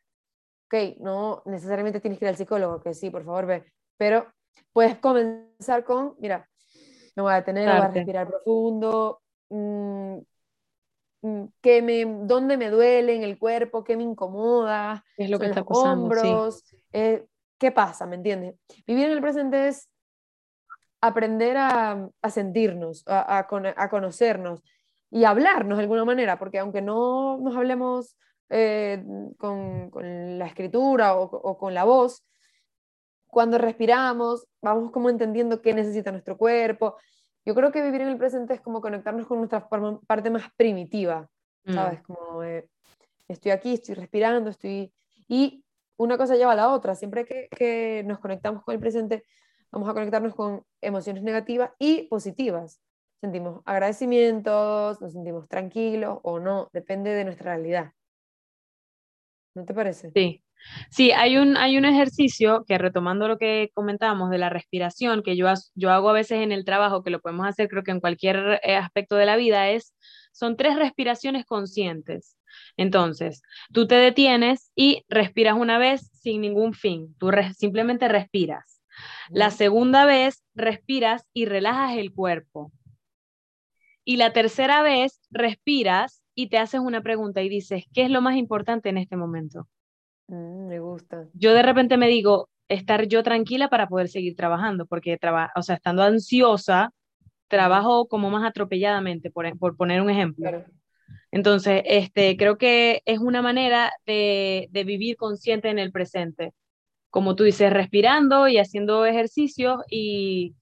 Ok, 0.67 0.97
no 1.01 1.43
necesariamente 1.45 1.99
tienes 1.99 2.17
que 2.17 2.23
ir 2.25 2.29
al 2.29 2.37
psicólogo, 2.37 2.81
que 2.81 2.93
sí, 2.93 3.09
por 3.09 3.25
favor, 3.25 3.45
ve, 3.45 3.65
pero 3.97 4.31
puedes 4.71 4.97
comenzar 4.97 5.83
con, 5.83 6.15
mira, 6.19 6.47
me 7.17 7.23
voy 7.23 7.33
a 7.33 7.35
detener, 7.35 7.67
voy 7.67 7.81
a 7.81 7.87
respirar 7.89 8.29
profundo, 8.29 9.19
mm, 9.49 10.15
mm, 10.15 10.21
que 11.61 11.81
me, 11.81 12.05
dónde 12.25 12.57
me 12.57 12.69
duele 12.69 13.15
en 13.15 13.23
el 13.23 13.37
cuerpo, 13.37 13.83
qué 13.83 13.95
me 13.95 14.03
incomoda, 14.03 15.05
es 15.17 15.29
lo 15.29 15.39
que 15.39 15.47
está 15.47 15.63
pasando, 15.63 16.03
hombros, 16.03 16.63
eh, 16.93 17.25
qué 17.59 17.71
pasa, 17.71 18.07
¿me 18.07 18.15
entiendes? 18.15 18.55
Vivir 18.87 19.05
en 19.05 19.11
el 19.11 19.21
presente 19.21 19.67
es 19.67 19.89
aprender 20.99 21.57
a, 21.57 22.09
a 22.21 22.29
sentirnos, 22.29 23.03
a, 23.07 23.37
a, 23.37 23.89
conocernos 23.89 24.61
y 25.09 25.25
hablarnos 25.25 25.77
de 25.77 25.83
alguna 25.83 26.05
manera, 26.05 26.39
porque 26.39 26.59
aunque 26.59 26.81
no 26.81 27.37
nos 27.37 27.55
hablemos 27.55 28.17
eh, 28.49 29.03
con, 29.37 29.89
con, 29.89 30.39
la 30.39 30.45
escritura 30.47 31.15
o, 31.15 31.23
o, 31.23 31.57
con 31.57 31.73
la 31.73 31.83
voz, 31.83 32.23
cuando 33.27 33.57
respiramos, 33.57 34.47
vamos 34.61 34.91
como 34.91 35.09
entendiendo 35.09 35.61
qué 35.61 35.73
necesita 35.73 36.11
nuestro 36.11 36.37
cuerpo. 36.37 36.97
Yo 37.45 37.55
creo 37.55 37.71
que 37.71 37.81
vivir 37.81 38.01
en 38.01 38.09
el 38.09 38.17
presente 38.17 38.53
es 38.53 38.61
como 38.61 38.81
conectarnos 38.81 39.27
con 39.27 39.39
nuestra 39.39 39.67
parte 39.67 40.29
más 40.29 40.51
primitiva, 40.55 41.29
mm. 41.65 41.73
¿sabes? 41.73 42.01
Como 42.03 42.43
eh, 42.43 42.69
estoy 43.27 43.51
aquí, 43.51 43.73
estoy 43.73 43.95
respirando, 43.95 44.49
estoy... 44.49 44.93
Y 45.27 45.63
una 45.97 46.17
cosa 46.17 46.35
lleva 46.35 46.51
a 46.51 46.55
la 46.55 46.69
otra. 46.69 46.95
Siempre 46.95 47.25
que, 47.25 47.47
que 47.49 48.03
nos 48.05 48.19
conectamos 48.19 48.63
con 48.63 48.73
el 48.73 48.79
presente, 48.79 49.23
vamos 49.71 49.89
a 49.89 49.93
conectarnos 49.93 50.35
con 50.35 50.63
emociones 50.81 51.23
negativas 51.23 51.71
y 51.79 52.03
positivas. 52.03 52.81
Sentimos 53.21 53.61
agradecimientos, 53.65 54.99
nos 54.99 55.13
sentimos 55.13 55.47
tranquilos 55.47 56.19
o 56.23 56.39
no, 56.39 56.69
depende 56.73 57.11
de 57.11 57.23
nuestra 57.23 57.53
realidad. 57.55 57.93
¿No 59.53 59.65
te 59.65 59.73
parece? 59.73 60.11
Sí, 60.11 60.43
Sí, 60.89 61.11
hay 61.11 61.37
un, 61.37 61.57
hay 61.57 61.77
un 61.77 61.85
ejercicio 61.85 62.63
que 62.67 62.77
retomando 62.77 63.27
lo 63.27 63.37
que 63.37 63.71
comentábamos 63.73 64.29
de 64.29 64.37
la 64.37 64.49
respiración, 64.49 65.23
que 65.23 65.35
yo, 65.35 65.47
yo 65.75 65.91
hago 65.91 66.09
a 66.09 66.13
veces 66.13 66.39
en 66.39 66.51
el 66.51 66.65
trabajo, 66.65 67.03
que 67.03 67.09
lo 67.09 67.21
podemos 67.21 67.47
hacer 67.47 67.67
creo 67.67 67.83
que 67.83 67.91
en 67.91 67.99
cualquier 67.99 68.59
eh, 68.63 68.75
aspecto 68.75 69.15
de 69.15 69.25
la 69.25 69.35
vida, 69.35 69.69
es, 69.69 69.93
son 70.31 70.57
tres 70.57 70.75
respiraciones 70.75 71.45
conscientes. 71.45 72.37
Entonces, 72.77 73.41
tú 73.73 73.87
te 73.87 73.95
detienes 73.95 74.71
y 74.75 75.03
respiras 75.09 75.55
una 75.55 75.77
vez 75.77 76.09
sin 76.13 76.41
ningún 76.41 76.73
fin, 76.73 77.15
tú 77.17 77.31
simplemente 77.57 78.07
respiras. 78.07 78.81
La 79.29 79.51
segunda 79.51 80.05
vez 80.05 80.43
respiras 80.53 81.25
y 81.33 81.45
relajas 81.45 81.97
el 81.97 82.13
cuerpo. 82.13 82.71
Y 84.03 84.17
la 84.17 84.33
tercera 84.33 84.81
vez 84.81 85.21
respiras 85.29 86.23
y 86.35 86.47
te 86.47 86.57
haces 86.57 86.81
una 86.81 87.01
pregunta 87.01 87.41
y 87.41 87.49
dices, 87.49 87.85
¿qué 87.93 88.03
es 88.03 88.09
lo 88.09 88.21
más 88.21 88.35
importante 88.35 88.89
en 88.89 88.97
este 88.97 89.15
momento? 89.15 89.67
Mm, 90.31 90.67
me 90.67 90.79
gusta. 90.79 91.27
Yo 91.33 91.53
de 91.53 91.61
repente 91.61 91.97
me 91.97 92.07
digo, 92.07 92.49
estar 92.69 93.05
yo 93.07 93.21
tranquila 93.21 93.69
para 93.69 93.87
poder 93.87 94.07
seguir 94.07 94.35
trabajando, 94.35 94.85
porque, 94.85 95.17
traba 95.17 95.51
o 95.55 95.61
sea, 95.61 95.75
estando 95.75 96.03
ansiosa, 96.03 96.91
trabajo 97.49 98.07
como 98.07 98.29
más 98.29 98.47
atropelladamente, 98.47 99.29
por, 99.29 99.45
e, 99.45 99.55
por 99.55 99.75
poner 99.75 100.01
un 100.01 100.09
ejemplo. 100.09 100.63
Entonces, 101.31 101.81
este, 101.85 102.37
creo 102.37 102.57
que 102.57 103.01
es 103.05 103.19
una 103.19 103.41
manera 103.41 103.91
de, 104.05 104.69
de, 104.71 104.83
vivir 104.85 105.17
consciente 105.17 105.69
en 105.69 105.79
el 105.79 105.91
presente. 105.91 106.53
Como 107.09 107.35
tú 107.35 107.43
dices, 107.43 107.73
respirando 107.73 108.47
y 108.47 108.57
haciendo 108.57 109.05
ejercicios 109.05 109.81
y, 109.89 110.55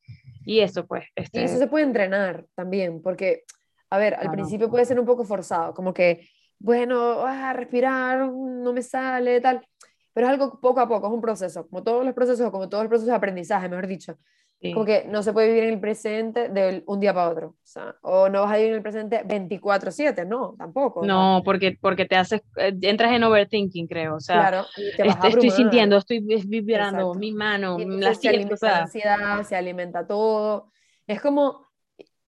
y 0.45 0.61
eso, 0.61 0.87
pues. 0.87 1.05
Este... 1.15 1.41
Y 1.41 1.43
eso 1.43 1.57
se 1.57 1.67
puede 1.67 1.85
entrenar 1.85 2.47
también, 2.55 3.03
porque, 3.03 3.43
a 3.91 3.99
ver, 3.99 4.15
al 4.15 4.31
principio 4.31 4.67
puede 4.67 4.85
ser 4.85 4.99
un 4.99 5.05
poco 5.05 5.25
forzado, 5.25 5.75
como 5.75 5.93
que 5.93 6.27
bueno, 6.59 7.25
ah, 7.25 7.53
respirar, 7.53 8.27
no 8.27 8.73
me 8.73 8.81
sale, 8.81 9.41
tal. 9.41 9.65
Pero 10.13 10.27
es 10.27 10.33
algo 10.33 10.59
poco 10.59 10.81
a 10.81 10.87
poco, 10.87 11.07
es 11.07 11.13
un 11.13 11.21
proceso, 11.21 11.67
como 11.67 11.83
todos 11.83 12.05
los 12.05 12.13
procesos, 12.13 12.51
como 12.51 12.67
todos 12.67 12.83
los 12.83 12.89
procesos 12.89 13.09
de 13.09 13.15
aprendizaje, 13.15 13.69
mejor 13.69 13.87
dicho. 13.87 14.17
Como 14.61 14.83
que 14.83 15.05
no 15.05 15.23
se 15.23 15.31
puede 15.31 15.47
vivir 15.47 15.63
en 15.63 15.73
el 15.75 15.79
presente 15.79 16.49
de 16.49 16.83
un 16.85 16.99
día 16.99 17.13
para 17.13 17.29
otro. 17.29 17.47
O, 17.47 17.55
sea, 17.63 17.95
o 18.01 18.27
no 18.27 18.41
vas 18.41 18.51
a 18.51 18.57
vivir 18.57 18.71
en 18.71 18.75
el 18.75 18.81
presente 18.81 19.23
24/7, 19.23 20.27
no, 20.27 20.53
tampoco. 20.57 21.05
No, 21.05 21.41
porque, 21.45 21.77
porque 21.79 22.03
te 22.03 22.17
haces, 22.17 22.41
eh, 22.57 22.77
entras 22.81 23.13
en 23.13 23.23
overthinking, 23.23 23.87
creo. 23.87 24.15
O 24.15 24.19
sea, 24.19 24.35
claro, 24.35 24.65
este, 24.75 25.29
estoy 25.29 25.49
sintiendo, 25.51 25.95
estoy 25.95 26.19
vibrando, 26.19 27.13
mi 27.13 27.31
mano, 27.31 27.77
la 27.79 28.13
se 28.13 28.27
alimenta 28.27 28.79
ansiedad, 28.79 29.43
se 29.43 29.55
alimenta 29.55 30.05
todo. 30.05 30.73
Es 31.07 31.21
como, 31.21 31.69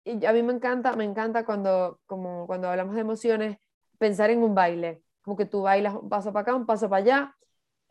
a 0.05 0.33
mí 0.35 0.43
me 0.43 0.53
encanta, 0.53 0.95
me 0.97 1.05
encanta 1.05 1.47
cuando, 1.47 2.01
como, 2.05 2.47
cuando 2.47 2.69
hablamos 2.69 2.97
de 2.97 3.01
emociones, 3.01 3.59
pensar 4.01 4.31
en 4.31 4.43
un 4.43 4.55
baile, 4.55 5.03
como 5.23 5.37
que 5.37 5.45
tú 5.45 5.63
bailas 5.63 5.95
un 5.95 6.09
paso 6.09 6.33
para 6.33 6.43
acá, 6.43 6.55
un 6.57 6.67
paso 6.67 6.89
para 6.89 7.03
allá, 7.03 7.37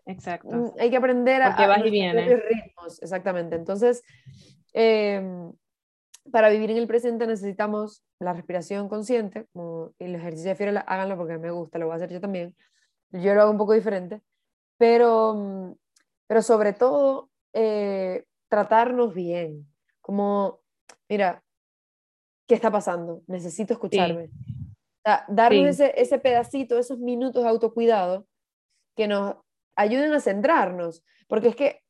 Exacto. 0.09 0.49
Mm, 0.49 0.71
hay 0.79 0.89
que 0.89 0.97
aprender 0.97 1.41
Porque 1.43 1.63
a, 1.63 1.67
vas 1.67 1.85
y 1.85 1.91
vienes. 1.91 2.43
ritmos, 2.43 3.01
exactamente. 3.01 3.55
Entonces, 3.55 4.03
em, 4.73 5.53
para 6.31 6.49
vivir 6.49 6.71
en 6.71 6.77
el 6.77 6.87
presente 6.87 7.27
necesitamos 7.27 8.03
la 8.19 8.33
respiración 8.33 8.89
consciente, 8.89 9.45
como 9.53 9.93
el 9.99 10.15
ejercicio 10.15 10.49
de 10.49 10.55
Fiorella, 10.55 10.81
háganlo 10.81 11.15
porque 11.15 11.37
me 11.37 11.51
gusta, 11.51 11.77
lo 11.77 11.85
voy 11.85 11.93
a 11.93 11.95
hacer 11.97 12.11
yo 12.11 12.19
también. 12.19 12.55
Yo 13.11 13.35
lo 13.35 13.41
hago 13.41 13.51
un 13.51 13.57
poco 13.57 13.73
diferente, 13.73 14.21
pero, 14.77 15.35
mm, 15.35 15.73
pero 16.25 16.41
sobre 16.41 16.73
todo 16.73 17.29
eh, 17.53 18.25
tratarnos 18.47 19.13
bien, 19.13 19.67
como, 20.01 20.59
mira, 21.07 21.43
¿qué 22.47 22.55
está 22.55 22.71
pasando? 22.71 23.21
Necesito 23.27 23.73
escucharme. 23.73 24.25
O 24.25 24.29
sea, 25.09 25.25
darnos 25.27 25.75
Sí. 25.75 25.83
ese, 25.83 25.93
ese 26.01 26.19
pedacito, 26.19 26.77
esos 26.77 26.99
minutos 26.99 27.43
de 27.43 27.49
autocuidado 27.49 28.25
que 28.95 29.07
nos 29.07 29.35
ayuden 29.75 30.13
a 30.13 30.19
centrarnos, 30.19 31.03
porque 31.27 31.49
es 31.49 31.55
que, 31.55 31.81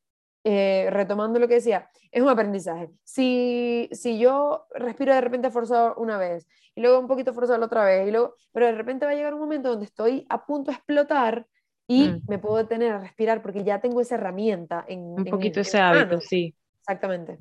eh, 0.44 0.88
retomando 0.90 1.38
lo 1.38 1.48
que 1.48 1.54
decía, 1.54 1.90
es 2.10 2.22
un 2.22 2.28
aprendizaje. 2.28 2.90
Si, 3.04 3.88
si 3.92 4.18
yo 4.18 4.66
respiro 4.74 5.12
de 5.14 5.20
repente 5.20 5.50
forzado 5.50 5.94
una 5.96 6.18
vez, 6.18 6.46
y 6.74 6.80
luego 6.80 6.98
un 7.00 7.08
poquito 7.08 7.32
forzado 7.34 7.64
otra 7.64 7.84
vez, 7.84 8.08
y 8.08 8.10
luego, 8.10 8.34
pero 8.52 8.66
de 8.66 8.72
repente 8.72 9.04
va 9.06 9.12
a 9.12 9.14
llegar 9.14 9.34
un 9.34 9.40
momento 9.40 9.70
donde 9.70 9.84
estoy 9.86 10.24
a 10.28 10.46
punto 10.46 10.70
de 10.70 10.76
explotar 10.76 11.46
y 11.88 12.08
Mm. 12.08 12.22
me 12.28 12.38
puedo 12.38 12.56
detener 12.56 12.92
a 12.92 12.98
respirar 13.00 13.42
porque 13.42 13.64
ya 13.64 13.80
tengo 13.80 14.00
esa 14.00 14.14
herramienta 14.14 14.84
en 14.88 15.00
Un 15.00 15.20
en- 15.26 15.30
poquito 15.30 15.60
ese 15.60 15.78
hábito, 15.78 16.20
sí. 16.20 16.54
Exactamente. 16.80 17.38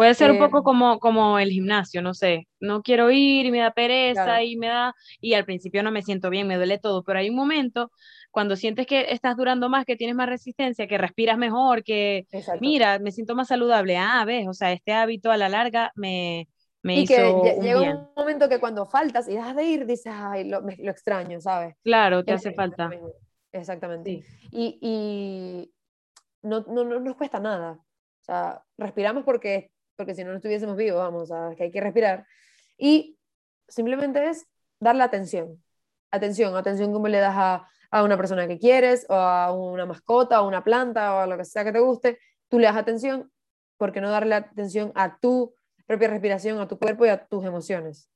Puede 0.00 0.14
ser 0.14 0.30
un 0.30 0.36
Eh, 0.36 0.38
poco 0.38 0.62
como, 0.62 0.98
como 0.98 1.38
el 1.38 1.50
gimnasio, 1.50 2.00
no 2.00 2.14
sé, 2.14 2.48
no 2.58 2.82
quiero 2.82 3.10
ir 3.10 3.44
y 3.46 3.50
me 3.52 3.58
da 3.60 3.70
pereza 3.72 4.22
Claro. 4.24 4.42
y 4.42 4.56
me 4.56 4.68
da, 4.68 4.94
y 5.20 5.34
al 5.34 5.44
principio 5.44 5.82
no 5.82 5.90
me 5.92 6.02
siento 6.02 6.30
bien, 6.30 6.46
me 6.48 6.56
duele 6.56 6.78
todo, 6.78 7.02
pero 7.04 7.18
hay 7.18 7.28
un 7.28 7.36
momento 7.36 7.90
cuando 8.30 8.56
sientes 8.56 8.86
que 8.86 9.12
estás 9.12 9.36
durando 9.36 9.68
más, 9.68 9.84
que 9.84 9.96
tienes 9.96 10.16
más 10.16 10.28
resistencia, 10.30 10.86
que 10.86 10.96
respiras 10.96 11.36
mejor, 11.36 11.84
que 11.84 12.26
Exacto. 12.32 12.62
mira, 12.62 12.98
me 12.98 13.12
siento 13.12 13.34
más 13.34 13.48
saludable, 13.48 13.98
ah, 13.98 14.24
ves, 14.24 14.46
o 14.48 14.54
sea, 14.54 14.72
este 14.72 14.92
hábito 14.94 15.30
a 15.30 15.36
la 15.36 15.50
larga 15.50 15.92
me, 15.96 16.48
me 16.82 16.98
y 16.98 17.04
que 17.06 17.14
hizo 17.14 17.54
un 17.54 17.60
llega 17.62 17.80
bien. 17.80 17.92
un 17.92 18.10
momento 18.16 18.48
que 18.48 18.58
cuando 18.60 18.86
faltas 18.86 19.28
y 19.28 19.34
dejas 19.34 19.54
de 19.56 19.64
ir, 19.64 19.86
dices, 19.86 20.12
ay, 20.14 20.44
lo, 20.48 20.62
me- 20.62 20.76
lo 20.76 20.90
extraño, 20.90 21.40
¿sabes? 21.40 21.76
Claro, 21.82 22.24
te 22.24 22.32
Es- 22.32 22.40
hace 22.40 22.52
falta. 22.52 22.90
Exactamente. 23.52 24.10
Sí, 24.10 24.24
Y, 24.52 24.78
y 24.80 25.74
no, 26.42 26.60
no, 26.68 26.84
no 26.84 27.00
nos 27.00 27.16
cuesta 27.16 27.40
nada. 27.40 27.72
O 27.72 28.24
sea, 28.24 28.64
respiramos 28.78 29.24
porque, 29.24 29.72
porque 30.00 30.14
si 30.14 30.24
no, 30.24 30.30
no 30.30 30.36
estuviésemos 30.36 30.78
vivos, 30.78 30.98
vamos, 30.98 31.28
sea, 31.28 31.50
que 31.54 31.64
hay 31.64 31.70
que 31.70 31.82
respirar. 31.82 32.26
Y 32.78 33.18
simplemente 33.68 34.30
es 34.30 34.46
darle 34.78 35.02
atención. 35.02 35.62
Atención, 36.10 36.56
atención 36.56 36.90
como 36.90 37.06
le 37.06 37.18
das 37.18 37.34
a, 37.36 37.68
a 37.90 38.02
una 38.02 38.16
persona 38.16 38.48
que 38.48 38.58
quieres, 38.58 39.04
o 39.10 39.14
a 39.14 39.52
una 39.52 39.84
mascota, 39.84 40.40
o 40.40 40.44
a 40.44 40.48
una 40.48 40.64
planta, 40.64 41.14
o 41.14 41.18
a 41.18 41.26
lo 41.26 41.36
que 41.36 41.44
sea 41.44 41.64
que 41.64 41.72
te 41.72 41.80
guste. 41.80 42.18
Tú 42.48 42.58
le 42.58 42.64
das 42.64 42.76
atención, 42.78 43.30
porque 43.76 44.00
no 44.00 44.08
darle 44.08 44.36
atención 44.36 44.90
a 44.94 45.18
tu 45.18 45.54
propia 45.86 46.08
respiración, 46.08 46.58
a 46.60 46.66
tu 46.66 46.78
cuerpo 46.78 47.04
y 47.04 47.10
a 47.10 47.26
tus 47.26 47.44
emociones? 47.44 48.08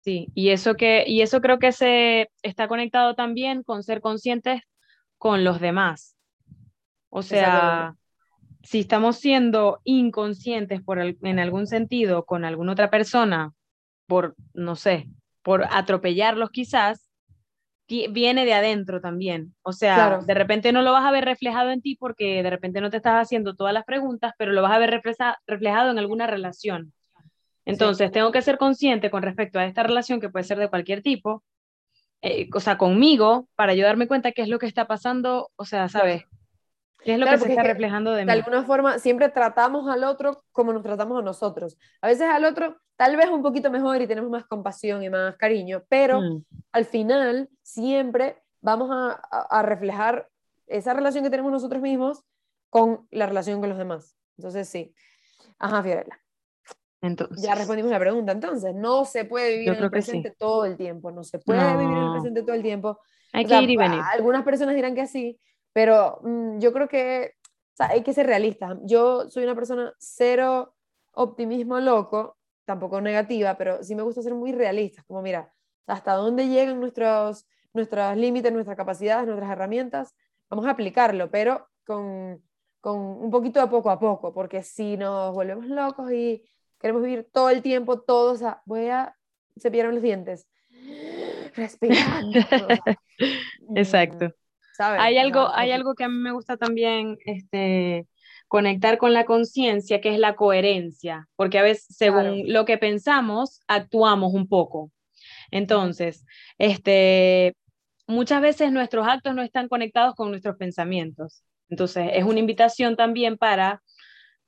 sí, 0.00 0.32
y 0.34 0.48
eso 0.48 0.76
que, 0.76 1.04
y 1.06 1.20
eso 1.20 1.42
creo 1.42 1.58
que 1.58 1.72
se 1.72 2.30
está 2.42 2.68
conectado 2.68 3.14
también 3.14 3.62
con 3.62 3.82
ser 3.82 4.00
conscientes 4.00 4.62
con 5.18 5.44
los 5.44 5.60
demás. 5.60 6.16
O 7.10 7.20
sea. 7.20 7.94
Si 8.68 8.80
estamos 8.80 9.16
siendo 9.16 9.80
inconscientes 9.84 10.82
por 10.82 10.98
en 11.00 11.38
algún 11.38 11.66
sentido 11.66 12.26
con 12.26 12.44
alguna 12.44 12.72
otra 12.72 12.90
persona, 12.90 13.52
por, 14.06 14.36
no 14.52 14.76
sé, 14.76 15.08
por 15.42 15.64
atropellarlos 15.70 16.50
quizás, 16.50 17.08
viene 17.88 18.44
de 18.44 18.52
adentro 18.52 19.00
también. 19.00 19.54
O 19.62 19.72
sea, 19.72 19.94
Claro. 19.94 20.22
de 20.22 20.34
repente 20.34 20.72
no 20.72 20.82
lo 20.82 20.92
vas 20.92 21.06
a 21.06 21.10
ver 21.10 21.24
reflejado 21.24 21.70
en 21.70 21.80
ti 21.80 21.96
porque 21.96 22.42
de 22.42 22.50
repente 22.50 22.82
no 22.82 22.90
te 22.90 22.98
estás 22.98 23.14
haciendo 23.22 23.56
todas 23.56 23.72
las 23.72 23.84
preguntas, 23.86 24.34
pero 24.36 24.52
lo 24.52 24.60
vas 24.60 24.72
a 24.72 24.78
ver 24.78 24.90
refleja- 24.90 25.38
reflejado 25.46 25.90
en 25.90 25.98
alguna 25.98 26.26
relación. 26.26 26.92
Entonces, 27.64 28.12
tengo 28.12 28.32
que 28.32 28.42
ser 28.42 28.58
consciente 28.58 29.10
con 29.10 29.22
respecto 29.22 29.58
a 29.58 29.64
esta 29.64 29.82
relación 29.82 30.20
que 30.20 30.28
puede 30.28 30.44
ser 30.44 30.58
de 30.58 30.68
cualquier 30.68 31.00
tipo, 31.00 31.42
eh, 32.20 32.50
o 32.54 32.60
sea, 32.60 32.76
conmigo, 32.76 33.48
para 33.54 33.72
yo 33.72 33.86
darme 33.86 34.08
cuenta 34.08 34.32
qué 34.32 34.42
es 34.42 34.48
lo 34.48 34.58
que 34.58 34.66
está 34.66 34.86
pasando, 34.86 35.48
o 35.56 35.64
sea, 35.64 35.88
¿sabes? 35.88 36.24
¿Qué 37.04 37.12
es 37.14 37.18
lo 37.18 37.24
Claro, 37.26 37.38
que 37.38 37.44
se 37.44 37.50
está 37.50 37.62
es 37.62 37.66
que 37.66 37.72
reflejando 37.72 38.10
de 38.12 38.18
De 38.20 38.24
mí? 38.26 38.32
alguna 38.32 38.64
forma, 38.64 38.98
siempre 38.98 39.28
tratamos 39.28 39.88
al 39.88 40.04
otro 40.04 40.42
como 40.52 40.72
nos 40.72 40.82
tratamos 40.82 41.18
a 41.18 41.22
nosotros. 41.22 41.78
A 42.00 42.08
veces 42.08 42.28
al 42.28 42.44
otro 42.44 42.76
tal 42.96 43.16
vez 43.16 43.28
un 43.28 43.42
poquito 43.42 43.70
mejor 43.70 44.02
y 44.02 44.06
tenemos 44.08 44.30
más 44.30 44.44
compasión 44.46 45.02
y 45.02 45.08
más 45.10 45.36
cariño, 45.36 45.84
pero 45.88 46.20
Mm, 46.20 46.42
al 46.72 46.84
final 46.84 47.48
siempre 47.62 48.42
vamos 48.60 48.90
a, 48.90 49.12
a- 49.30 49.58
a 49.60 49.62
reflejar 49.62 50.28
esa 50.66 50.92
relación 50.92 51.22
que 51.24 51.30
tenemos 51.30 51.52
nosotros 51.52 51.80
mismos 51.80 52.24
con 52.70 53.06
la 53.10 53.26
relación 53.26 53.60
con 53.60 53.68
los 53.70 53.78
demás. 53.78 54.16
Entonces, 54.36 54.68
sí. 54.68 54.92
Ajá, 55.58 55.82
Fiorella. 55.82 56.20
entonces, 57.00 57.42
Ya 57.42 57.54
respondimos 57.54 57.90
la 57.92 57.98
pregunta. 58.00 58.32
Entonces, 58.32 58.74
no 58.74 59.04
se 59.04 59.24
puede 59.24 59.52
vivir 59.52 59.68
en 59.68 59.74
el 59.74 59.80
que 59.90 60.02
sí. 60.02 60.10
presente 60.10 60.34
todo 60.36 60.64
el 60.64 60.76
tiempo. 60.76 61.10
No 61.12 61.22
se 61.22 61.38
puede 61.38 61.76
vivir 61.76 61.96
en 61.96 62.02
el 62.02 62.06
No. 62.06 62.12
presente 62.12 62.42
todo 62.42 62.54
el 62.54 62.62
tiempo. 62.62 62.98
hay 63.32 63.44
O 63.44 63.48
que 63.48 63.54
sea, 63.54 63.62
ir 63.62 63.70
y 63.70 63.76
venir. 63.76 64.00
Algunas 64.12 64.42
personas 64.42 64.74
dirán 64.74 64.94
que 64.94 65.06
sí, 65.06 65.38
pero 65.72 66.20
mm, 66.22 66.58
yo 66.58 66.72
creo 66.72 66.88
que 66.88 67.34
o 67.72 67.76
sea, 67.78 67.90
hay 67.90 68.02
que 68.02 68.12
ser 68.12 68.26
realistas. 68.26 68.76
Yo 68.82 69.30
soy 69.30 69.44
una 69.44 69.54
persona 69.54 69.94
cero 69.98 70.74
optimismo 71.12 71.78
loco, 71.78 72.36
tampoco 72.64 73.00
negativa, 73.00 73.56
pero 73.56 73.84
sí 73.84 73.94
me 73.94 74.02
gusta 74.02 74.20
ser 74.20 74.34
muy 74.34 74.50
realista. 74.50 75.04
Como, 75.06 75.22
mira, 75.22 75.52
hasta 75.86 76.14
dónde 76.14 76.48
llegan 76.48 76.80
nuestros, 76.80 77.46
nuestros 77.72 78.16
límites, 78.16 78.52
nuestras 78.52 78.76
capacidades, 78.76 79.26
nuestras 79.26 79.50
herramientas, 79.52 80.12
vamos 80.50 80.66
a 80.66 80.70
aplicarlo, 80.70 81.30
pero 81.30 81.68
con, 81.86 82.42
con 82.80 82.98
un 82.98 83.30
poquito 83.30 83.60
de 83.60 83.68
poco 83.68 83.90
a 83.90 84.00
poco, 84.00 84.34
porque 84.34 84.64
si 84.64 84.96
nos 84.96 85.32
volvemos 85.32 85.66
locos 85.66 86.10
y 86.10 86.44
queremos 86.80 87.02
vivir 87.02 87.28
todo 87.32 87.48
el 87.48 87.62
tiempo, 87.62 88.00
todo, 88.00 88.32
o 88.32 88.36
sea, 88.36 88.60
voy 88.66 88.88
a 88.88 89.16
cepillarme 89.56 89.94
los 89.94 90.02
dientes. 90.02 90.48
Respirando. 91.54 92.40
Exacto. 93.76 94.34
¿Sabes? 94.78 95.00
Hay 95.02 95.18
algo, 95.18 95.50
hay 95.54 95.68
que- 95.68 95.74
algo 95.74 95.94
que 95.94 96.04
a 96.04 96.08
mí 96.08 96.16
me 96.16 96.32
gusta 96.32 96.56
también, 96.56 97.18
este, 97.26 98.06
conectar 98.48 98.96
con 98.98 99.12
la 99.12 99.26
conciencia, 99.26 100.00
que 100.00 100.14
es 100.14 100.18
la 100.18 100.34
coherencia, 100.36 101.28
porque 101.36 101.58
a 101.58 101.62
veces, 101.62 101.86
según 101.94 102.22
Claro. 102.22 102.42
lo 102.46 102.64
que 102.64 102.78
pensamos, 102.78 103.60
actuamos 103.68 104.32
un 104.32 104.48
poco. 104.48 104.90
Entonces, 105.50 106.24
este, 106.58 107.54
muchas 108.06 108.40
veces 108.40 108.72
nuestros 108.72 109.06
actos 109.06 109.34
no 109.34 109.42
están 109.42 109.68
conectados 109.68 110.14
con 110.14 110.30
nuestros 110.30 110.56
pensamientos. 110.56 111.42
Entonces, 111.70 112.10
es 112.14 112.24
una 112.24 112.40
invitación 112.40 112.96
también 112.96 113.36
para 113.36 113.82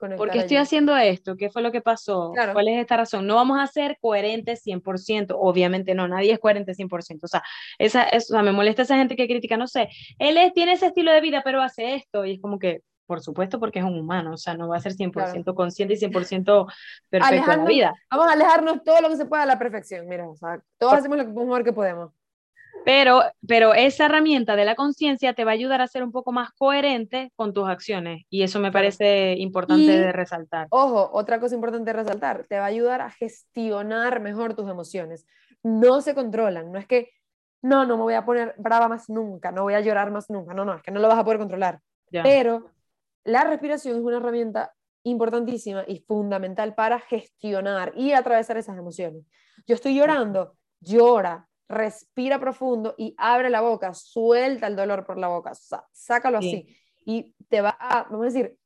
¿Por 0.00 0.30
qué 0.30 0.38
estoy 0.38 0.56
allí. 0.56 0.62
haciendo 0.62 0.96
esto? 0.96 1.36
¿Qué 1.36 1.50
fue 1.50 1.62
lo 1.62 1.70
que 1.70 1.80
pasó? 1.80 2.32
Claro. 2.32 2.52
¿Cuál 2.54 2.68
es 2.68 2.80
esta 2.80 2.96
razón? 2.96 3.26
No 3.26 3.36
vamos 3.36 3.58
a 3.60 3.66
ser 3.66 3.98
coherentes 4.00 4.62
100%, 4.62 5.36
obviamente 5.38 5.94
no, 5.94 6.08
nadie 6.08 6.32
es 6.32 6.38
coherente 6.38 6.74
100%. 6.74 7.26
O 7.26 7.28
sea, 7.28 7.42
esa, 7.78 8.02
es- 8.04 8.30
o 8.30 8.34
sea, 8.34 8.42
me 8.42 8.52
molesta 8.52 8.82
esa 8.82 8.96
gente 8.96 9.16
que 9.16 9.26
critica, 9.28 9.56
no 9.56 9.68
sé, 9.68 9.88
él 10.18 10.36
es- 10.36 10.52
tiene 10.52 10.72
ese 10.72 10.86
estilo 10.86 11.12
de 11.12 11.20
vida, 11.20 11.42
pero 11.44 11.62
hace 11.62 11.94
esto, 11.94 12.24
y 12.24 12.32
es 12.34 12.40
como 12.40 12.58
que, 12.58 12.82
por 13.06 13.20
supuesto, 13.20 13.58
porque 13.58 13.80
es 13.80 13.84
un 13.84 13.98
humano, 13.98 14.34
o 14.34 14.36
sea, 14.36 14.54
no 14.54 14.68
va 14.68 14.76
a 14.76 14.80
ser 14.80 14.92
100% 14.92 15.54
consciente 15.54 15.94
y 15.94 15.96
100% 15.96 16.66
perfecto 17.08 17.50
en 17.52 17.58
la 17.58 17.64
vida. 17.64 17.94
Vamos 18.10 18.28
a 18.28 18.32
alejarnos 18.32 18.84
todo 18.84 19.00
lo 19.00 19.08
que 19.08 19.16
se 19.16 19.26
pueda 19.26 19.42
a 19.42 19.46
la 19.46 19.58
perfección. 19.58 20.06
Mira, 20.08 20.28
o 20.28 20.36
sea, 20.36 20.62
todos 20.78 20.94
hacemos 20.94 21.18
lo 21.18 21.46
ver 21.46 21.64
que 21.64 21.72
podemos. 21.72 22.12
Pero, 22.84 23.22
pero 23.46 23.74
esa 23.74 24.06
herramienta 24.06 24.56
de 24.56 24.64
la 24.64 24.74
conciencia 24.74 25.34
te 25.34 25.44
va 25.44 25.50
a 25.50 25.54
ayudar 25.54 25.80
a 25.80 25.86
ser 25.86 26.02
un 26.02 26.12
poco 26.12 26.32
más 26.32 26.50
coherente 26.52 27.32
con 27.36 27.52
tus 27.52 27.68
acciones, 27.68 28.24
y 28.30 28.42
eso 28.42 28.58
me 28.58 28.72
parece 28.72 29.34
importante 29.38 29.82
Y- 29.82 29.86
de 29.86 30.12
resaltar. 30.12 30.66
Ojo, 30.70 31.10
otra 31.12 31.40
cosa 31.40 31.54
importante 31.54 31.92
de 31.92 31.98
resaltar, 31.98 32.46
te 32.48 32.56
va 32.56 32.64
a 32.64 32.68
ayudar 32.68 33.00
a 33.02 33.10
gestionar 33.10 34.20
mejor 34.20 34.54
tus 34.54 34.68
emociones. 34.70 35.26
No 35.62 36.00
se 36.00 36.14
controlan, 36.14 36.72
no 36.72 36.78
es 36.78 36.86
que, 36.86 37.10
no, 37.62 37.84
no 37.84 37.96
me 37.98 38.02
voy 38.04 38.14
a 38.14 38.24
poner 38.24 38.54
brava 38.56 38.88
más 38.88 39.10
nunca, 39.10 39.52
no 39.52 39.64
voy 39.64 39.74
a 39.74 39.80
llorar 39.80 40.10
más 40.10 40.30
nunca, 40.30 40.54
no, 40.54 40.64
no, 40.64 40.74
es 40.74 40.82
que 40.82 40.90
no 40.90 41.00
lo 41.00 41.08
vas 41.08 41.18
a 41.18 41.24
poder 41.24 41.38
controlar. 41.38 41.80
Ya. 42.10 42.22
Pero 42.22 42.70
la 43.24 43.44
respiración 43.44 43.96
es 43.96 44.02
una 44.02 44.16
herramienta 44.16 44.72
importantísima 45.02 45.84
y 45.86 45.98
fundamental 46.00 46.74
para 46.74 46.98
gestionar 47.00 47.92
y 47.94 48.12
atravesar 48.12 48.56
esas 48.56 48.78
emociones. 48.78 49.26
Yo 49.66 49.74
estoy 49.74 49.94
llorando, 49.94 50.56
llora, 50.80 51.46
respira 51.70 52.38
profundo 52.38 52.94
y 52.98 53.14
abre 53.16 53.48
la 53.48 53.60
boca, 53.60 53.94
suelta 53.94 54.66
el 54.66 54.76
dolor 54.76 55.06
por 55.06 55.16
la 55.18 55.28
boca, 55.28 55.52
sácalo 55.92 56.42
Sí. 56.42 56.48
así 56.48 56.76
y 57.06 57.34
te 57.48 57.60
va 57.60 57.76
a, 57.78 58.04
vamos 58.04 58.22
a 58.22 58.24
decir, 58.26 58.56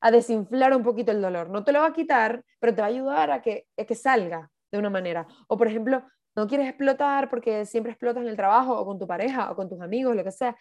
a 0.00 0.10
desinflar 0.10 0.74
un 0.76 0.82
poquito 0.82 1.10
el 1.12 1.22
dolor. 1.22 1.48
No 1.50 1.64
te 1.64 1.72
lo 1.72 1.80
va 1.80 1.86
a 1.86 1.92
quitar, 1.92 2.44
pero 2.60 2.74
te 2.74 2.80
va 2.82 2.86
a 2.86 2.90
ayudar 2.90 3.30
a 3.30 3.40
que, 3.40 3.66
a 3.76 3.84
que 3.84 3.94
salga 3.94 4.50
de 4.70 4.78
una 4.78 4.90
manera. 4.90 5.26
O 5.48 5.56
por 5.56 5.66
ejemplo, 5.68 6.02
no 6.36 6.46
quieres 6.46 6.68
explotar 6.68 7.30
porque 7.30 7.64
siempre 7.64 7.92
explotas 7.92 8.22
en 8.22 8.28
el 8.28 8.36
trabajo 8.36 8.78
o 8.78 8.84
con 8.84 8.98
tu 8.98 9.06
pareja 9.06 9.50
o 9.50 9.56
con 9.56 9.68
tus 9.68 9.80
amigos, 9.80 10.14
lo 10.14 10.22
que 10.22 10.32
sea. 10.32 10.56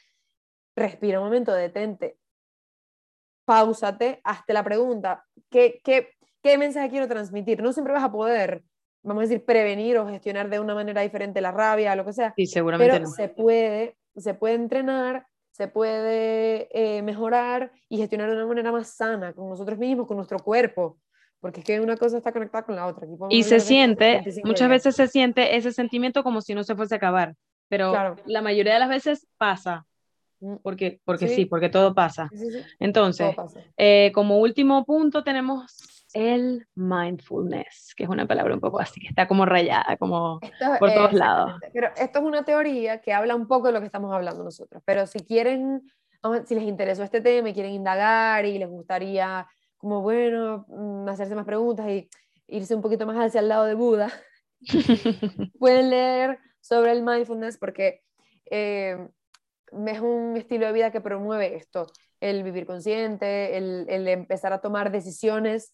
Respira 0.76 1.20
un 1.20 1.26
momento, 1.26 1.54
detente, 1.54 2.18
pausate, 3.46 4.22
hazte 4.24 4.54
la 4.54 4.64
pregunta, 4.64 5.26
¿qué, 5.50 5.80
qué, 5.84 6.10
qué 6.42 6.58
mensaje 6.58 6.90
quiero 6.90 7.08
transmitir? 7.08 7.62
No 7.62 7.74
siempre 7.74 7.94
vas 7.94 8.04
a 8.04 8.12
poder, 8.12 8.64
vamos 9.08 9.22
a 9.24 9.28
decir, 9.28 9.46
prevenir 9.46 9.98
o 9.98 10.08
gestionar 10.08 10.50
de 10.50 10.60
una 10.60 10.76
manera 10.76 11.02
diferente 11.02 11.42
la 11.42 11.52
rabia, 11.52 11.96
lo 11.96 12.06
que 12.06 12.14
sea, 12.14 12.34
Sí, 12.36 12.46
seguramente 12.46 12.94
pero 12.94 13.06
no. 13.06 13.12
se 13.12 13.30
puede, 13.30 13.96
se 14.16 14.34
puede 14.34 14.56
entrenar, 14.56 15.26
se 15.52 15.68
puede 15.68 16.68
eh, 16.72 17.02
mejorar 17.02 17.72
y 17.90 17.98
gestionar 17.98 18.30
de 18.30 18.36
una 18.36 18.46
manera 18.46 18.72
más 18.72 18.90
sana 18.96 19.34
con 19.34 19.50
nosotros 19.50 19.78
mismos, 19.78 20.08
con 20.08 20.18
nuestro 20.18 20.40
cuerpo, 20.40 21.00
porque 21.40 21.62
es 21.62 21.66
que 21.66 21.80
una 21.80 21.98
cosa 21.98 22.18
está 22.18 22.32
conectada 22.32 22.66
con 22.66 22.76
la 22.76 22.86
otra. 22.86 23.08
y 23.30 23.44
se 23.44 23.60
siente, 23.60 24.24
muchas 24.44 24.70
veces 24.70 24.96
se 24.96 25.08
siente 25.08 25.56
ese 25.56 25.72
sentimiento 25.72 26.24
como 26.24 26.42
si 26.42 26.54
no 26.54 26.64
se 26.64 26.76
fuese 26.76 26.96
a 26.96 26.98
acabar, 26.98 27.36
pero 27.70 28.16
la 28.26 28.42
mayoría 28.42 28.74
de 28.74 28.80
las 28.80 28.90
veces 28.90 29.28
pasa. 29.38 29.86
Mm. 30.40 30.58
Porque, 30.62 31.02
porque 31.04 31.28
sí. 31.28 31.46
porque 31.46 31.70
todo 31.70 31.96
pasa. 31.96 32.30
Entonces, 32.80 33.36
eh, 33.76 34.12
como 34.14 34.40
último 34.40 34.86
punto 34.86 35.24
tenemos 35.24 35.97
el 36.14 36.68
mindfulness, 36.76 37.94
que 37.96 38.04
es 38.04 38.10
una 38.10 38.28
palabra 38.28 38.54
un 38.54 38.60
poco 38.60 38.80
así, 38.80 39.00
que 39.00 39.08
está 39.08 39.28
como 39.28 39.46
rayada, 39.46 39.98
como 39.98 40.40
por 40.80 40.94
todos 40.94 41.14
lados. 41.14 41.60
Pero 41.74 41.90
esto 41.96 42.20
es 42.20 42.26
una 42.26 42.44
teoría 42.44 43.02
que 43.02 43.14
habla 43.14 43.36
un 43.36 43.48
poco 43.48 43.68
de 43.68 43.74
lo 43.74 43.80
que 43.80 43.86
estamos 43.86 44.14
hablando 44.14 44.44
nosotros, 44.44 44.82
pero 44.86 45.06
si 45.08 45.20
quieren, 45.20 45.82
si 46.46 46.56
les 46.56 46.64
interesó 46.64 47.04
este 47.04 47.22
tema 47.22 47.50
y 47.50 47.54
quieren 47.54 47.74
indagar 47.74 48.46
y 48.46 48.58
les 48.58 48.70
gustaría, 48.70 49.48
como 49.78 50.02
bueno, 50.02 50.66
mm, 50.70 51.08
hacerse 51.10 51.36
más 51.36 51.46
preguntas 51.46 51.88
y 51.90 52.10
irse 52.48 52.76
un 52.76 52.82
poquito 52.82 53.06
más 53.06 53.18
hacia 53.18 53.42
el 53.42 53.50
lado 53.50 53.66
de 53.66 53.74
Buda, 53.76 54.12
pueden 55.60 55.90
leer 55.90 56.40
sobre 56.62 56.92
el 56.92 57.04
mindfulness 57.04 57.58
porque 57.58 58.02
eh, 58.50 58.98
es 59.72 60.00
un 60.00 60.38
estilo 60.38 60.66
de 60.66 60.74
vida 60.74 60.92
que 60.92 61.02
promueve 61.02 61.56
esto, 61.56 61.88
el 62.20 62.44
vivir 62.44 62.66
consciente, 62.66 63.58
el, 63.58 63.86
el 63.90 64.08
empezar 64.08 64.54
a 64.54 64.62
tomar 64.62 64.92
decisiones 64.92 65.74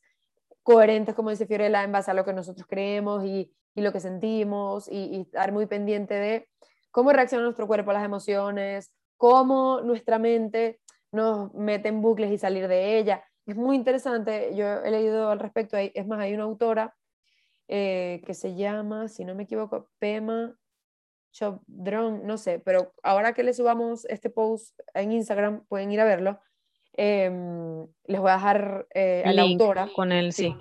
coherentes, 0.63 1.13
como 1.15 1.29
dice 1.29 1.45
Fiorella, 1.45 1.83
en 1.83 1.91
base 1.91 2.11
a 2.11 2.13
lo 2.13 2.25
que 2.25 2.33
nosotros 2.33 2.65
creemos 2.67 3.23
y, 3.25 3.53
y 3.75 3.81
lo 3.81 3.91
que 3.91 3.99
sentimos 3.99 4.87
y, 4.89 5.21
estar 5.21 5.51
muy 5.51 5.65
pendiente 5.65 6.13
de 6.13 6.49
cómo 6.91 7.11
reacciona 7.11 7.43
nuestro 7.43 7.67
cuerpo 7.67 7.91
a 7.91 7.95
las 7.95 8.05
emociones, 8.05 8.91
cómo 9.17 9.81
nuestra 9.81 10.19
mente 10.19 10.79
nos 11.11 11.53
mete 11.53 11.89
en 11.89 12.01
bucles 12.01 12.31
y 12.31 12.37
salir 12.37 12.67
de 12.67 12.97
ella. 12.97 13.23
Es 13.45 13.55
muy 13.55 13.75
interesante, 13.75 14.55
yo 14.55 14.65
he 14.83 14.91
leído 14.91 15.29
al 15.29 15.39
respecto, 15.39 15.77
es 15.77 16.07
más, 16.07 16.19
hay 16.19 16.33
una 16.33 16.43
autora 16.43 16.95
eh, 17.67 18.21
que 18.25 18.33
se 18.33 18.55
llama, 18.55 19.07
si 19.07 19.25
no 19.25 19.35
me 19.35 19.43
equivoco, 19.43 19.89
Pema 19.99 20.55
Chobdron, 21.31 22.25
no 22.25 22.37
sé, 22.37 22.59
pero 22.59 22.93
ahora 23.01 23.33
que 23.33 23.43
le 23.43 23.53
subamos 23.53 24.05
este 24.05 24.29
post 24.29 24.79
en 24.93 25.11
Instagram, 25.11 25.65
pueden 25.65 25.91
ir 25.91 25.99
a 25.99 26.05
verlo. 26.05 26.39
Em, 26.95 27.87
les 28.05 28.19
voy 28.21 28.29
a 28.29 28.33
dejar 28.35 28.87
eh, 28.93 29.23
a 29.25 29.33
la 29.33 29.41
autora. 29.43 29.89
Con 29.95 30.11
él, 30.11 30.31
sí. 30.31 30.55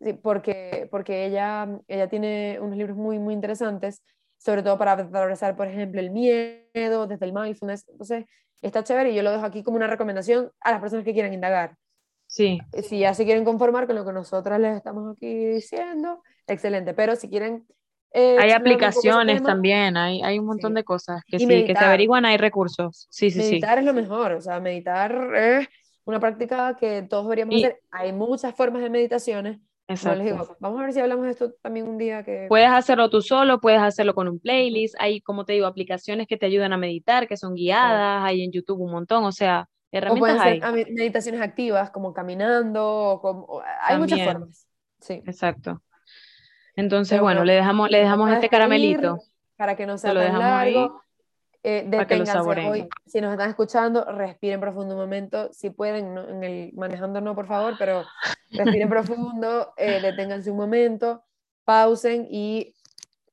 sí. 0.00 0.12
porque, 0.14 0.88
porque 0.90 1.26
ella, 1.26 1.68
ella 1.86 2.08
tiene 2.08 2.58
unos 2.60 2.76
libros 2.76 2.96
muy, 2.96 3.18
muy 3.18 3.34
interesantes, 3.34 4.02
sobre 4.38 4.62
todo 4.62 4.76
para 4.78 4.92
atravesar, 4.92 5.56
por 5.56 5.68
ejemplo, 5.68 6.00
el 6.00 6.10
miedo, 6.10 7.06
desde 7.06 7.26
el 7.26 7.32
mindfulness. 7.32 7.88
Entonces, 7.88 8.24
está 8.60 8.82
chévere 8.82 9.12
y 9.12 9.14
yo 9.14 9.22
lo 9.22 9.30
dejo 9.30 9.44
aquí 9.44 9.62
como 9.62 9.76
una 9.76 9.86
recomendación 9.86 10.50
a 10.60 10.72
las 10.72 10.80
personas 10.80 11.04
que 11.04 11.12
quieran 11.12 11.32
indagar. 11.32 11.76
Sí. 12.26 12.58
Eh, 12.72 12.82
si 12.82 12.98
ya 12.98 13.14
se 13.14 13.24
quieren 13.24 13.44
conformar 13.44 13.86
con 13.86 13.96
lo 13.96 14.04
que 14.04 14.12
nosotras 14.12 14.60
les 14.60 14.76
estamos 14.76 15.16
aquí 15.16 15.46
diciendo, 15.46 16.22
excelente. 16.46 16.92
Pero 16.92 17.16
si 17.16 17.28
quieren 17.28 17.66
eh, 18.12 18.36
hay 18.38 18.52
aplicaciones 18.52 19.42
también, 19.42 19.96
hay, 19.96 20.22
hay 20.22 20.38
un 20.38 20.46
montón 20.46 20.74
de 20.74 20.84
cosas 20.84 21.22
que 21.26 21.38
sí, 21.38 21.46
que 21.46 21.74
se 21.74 21.84
averiguan, 21.84 22.24
hay 22.24 22.38
recursos. 22.38 23.06
Sí, 23.10 23.30
sí, 23.30 23.38
meditar 23.38 23.78
es 23.78 23.84
lo 23.84 23.92
mejor, 23.92 24.32
o 24.32 24.40
sea, 24.40 24.60
meditar 24.60 25.34
es 25.34 25.68
una 26.04 26.18
práctica 26.18 26.76
que 26.78 27.02
todos 27.02 27.24
deberíamos 27.24 27.56
hacer. 27.56 27.80
Hay 27.90 28.12
muchas 28.12 28.54
formas 28.54 28.82
de 28.82 28.90
meditaciones. 28.90 29.58
Exacto. 29.90 30.56
vamos 30.60 30.80
a 30.80 30.84
ver 30.84 30.92
si 30.92 31.00
hablamos 31.00 31.24
de 31.24 31.30
esto 31.30 31.52
también 31.62 31.88
un 31.88 31.96
día 31.96 32.22
que... 32.22 32.44
Puedes 32.48 32.68
hacerlo 32.68 33.08
tú 33.08 33.22
solo, 33.22 33.58
puedes 33.58 33.80
hacerlo 33.80 34.14
con 34.14 34.28
un 34.28 34.38
playlist, 34.38 34.94
hay, 34.98 35.22
como 35.22 35.46
te 35.46 35.54
digo, 35.54 35.66
aplicaciones 35.66 36.26
que 36.26 36.36
te 36.36 36.44
ayudan 36.44 36.74
a 36.74 36.76
meditar, 36.76 37.26
que 37.26 37.38
son 37.38 37.54
guiadas, 37.54 38.22
hay 38.22 38.42
en 38.42 38.52
YouTube 38.52 38.80
un 38.80 38.92
montón, 38.92 39.24
o 39.24 39.32
sea, 39.32 39.66
herramientas 39.90 40.36
o 40.36 40.42
hay. 40.42 40.84
meditaciones 40.90 41.40
activas, 41.40 41.90
como 41.90 42.12
caminando, 42.12 43.18
como... 43.22 43.62
hay 43.80 43.96
muchas 43.96 44.22
formas. 44.22 44.66
Sí. 45.00 45.22
Exacto. 45.26 45.80
Entonces, 46.78 47.20
bueno, 47.20 47.44
le 47.44 47.54
dejamos, 47.54 47.90
le 47.90 47.98
dejamos 47.98 48.30
este 48.30 48.48
caramelito. 48.48 49.18
Para 49.56 49.74
que 49.74 49.84
no 49.84 49.98
sea 49.98 50.14
lo 50.14 50.20
tan 50.20 50.38
largo. 50.38 51.02
Eh, 51.64 51.84
deténganse 51.88 52.38
hoy. 52.38 52.88
Si 53.04 53.20
nos 53.20 53.32
están 53.32 53.50
escuchando, 53.50 54.04
respiren 54.04 54.60
profundo 54.60 54.94
un 54.94 55.00
momento. 55.00 55.52
Si 55.52 55.70
pueden, 55.70 56.16
en 56.16 56.44
el, 56.44 56.72
manejando 56.74 57.20
no, 57.20 57.34
por 57.34 57.48
favor, 57.48 57.74
pero 57.80 58.04
respiren 58.52 58.88
profundo, 58.88 59.74
eh, 59.76 60.00
deténganse 60.00 60.52
un 60.52 60.56
momento, 60.56 61.24
pausen 61.64 62.28
y 62.30 62.76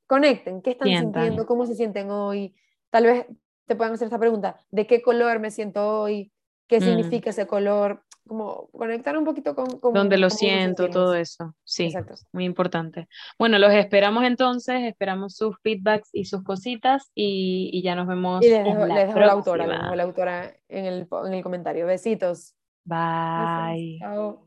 conecten. 0.08 0.60
¿Qué 0.60 0.72
están 0.72 0.88
sintiendo? 0.88 1.46
¿Cómo 1.46 1.66
se 1.66 1.76
sienten 1.76 2.10
hoy? 2.10 2.52
Tal 2.90 3.04
vez 3.04 3.26
te 3.66 3.76
puedan 3.76 3.94
hacer 3.94 4.06
esta 4.06 4.18
pregunta, 4.18 4.56
¿de 4.72 4.88
qué 4.88 5.02
color 5.02 5.38
me 5.38 5.52
siento 5.52 6.00
hoy? 6.00 6.32
¿Qué 6.66 6.78
mm. 6.78 6.82
significa 6.82 7.30
ese 7.30 7.46
color? 7.46 8.02
como 8.26 8.68
conectar 8.72 9.16
un 9.16 9.24
poquito 9.24 9.54
con... 9.54 9.78
con 9.78 9.94
Donde 9.94 10.18
lo 10.18 10.30
siento, 10.30 10.88
todo 10.90 11.14
eso. 11.14 11.54
Sí, 11.64 11.84
Exacto. 11.84 12.14
muy 12.32 12.44
importante. 12.44 13.08
Bueno, 13.38 13.58
los 13.58 13.72
esperamos 13.72 14.24
entonces, 14.24 14.82
esperamos 14.82 15.36
sus 15.36 15.56
feedbacks 15.62 16.10
y 16.12 16.24
sus 16.24 16.42
cositas 16.42 17.10
y, 17.14 17.70
y 17.72 17.82
ya 17.82 17.94
nos 17.94 18.06
vemos. 18.06 18.44
Y 18.44 18.48
les 18.48 18.64
dejo, 18.64 18.86
la, 18.86 19.32
autora, 19.32 19.66
la 19.66 20.02
autora 20.02 20.54
en 20.68 20.84
el, 20.84 21.08
en 21.26 21.34
el 21.34 21.42
comentario. 21.42 21.86
Besitos. 21.86 22.54
Bye. 22.84 23.98
Chao. 24.00 24.45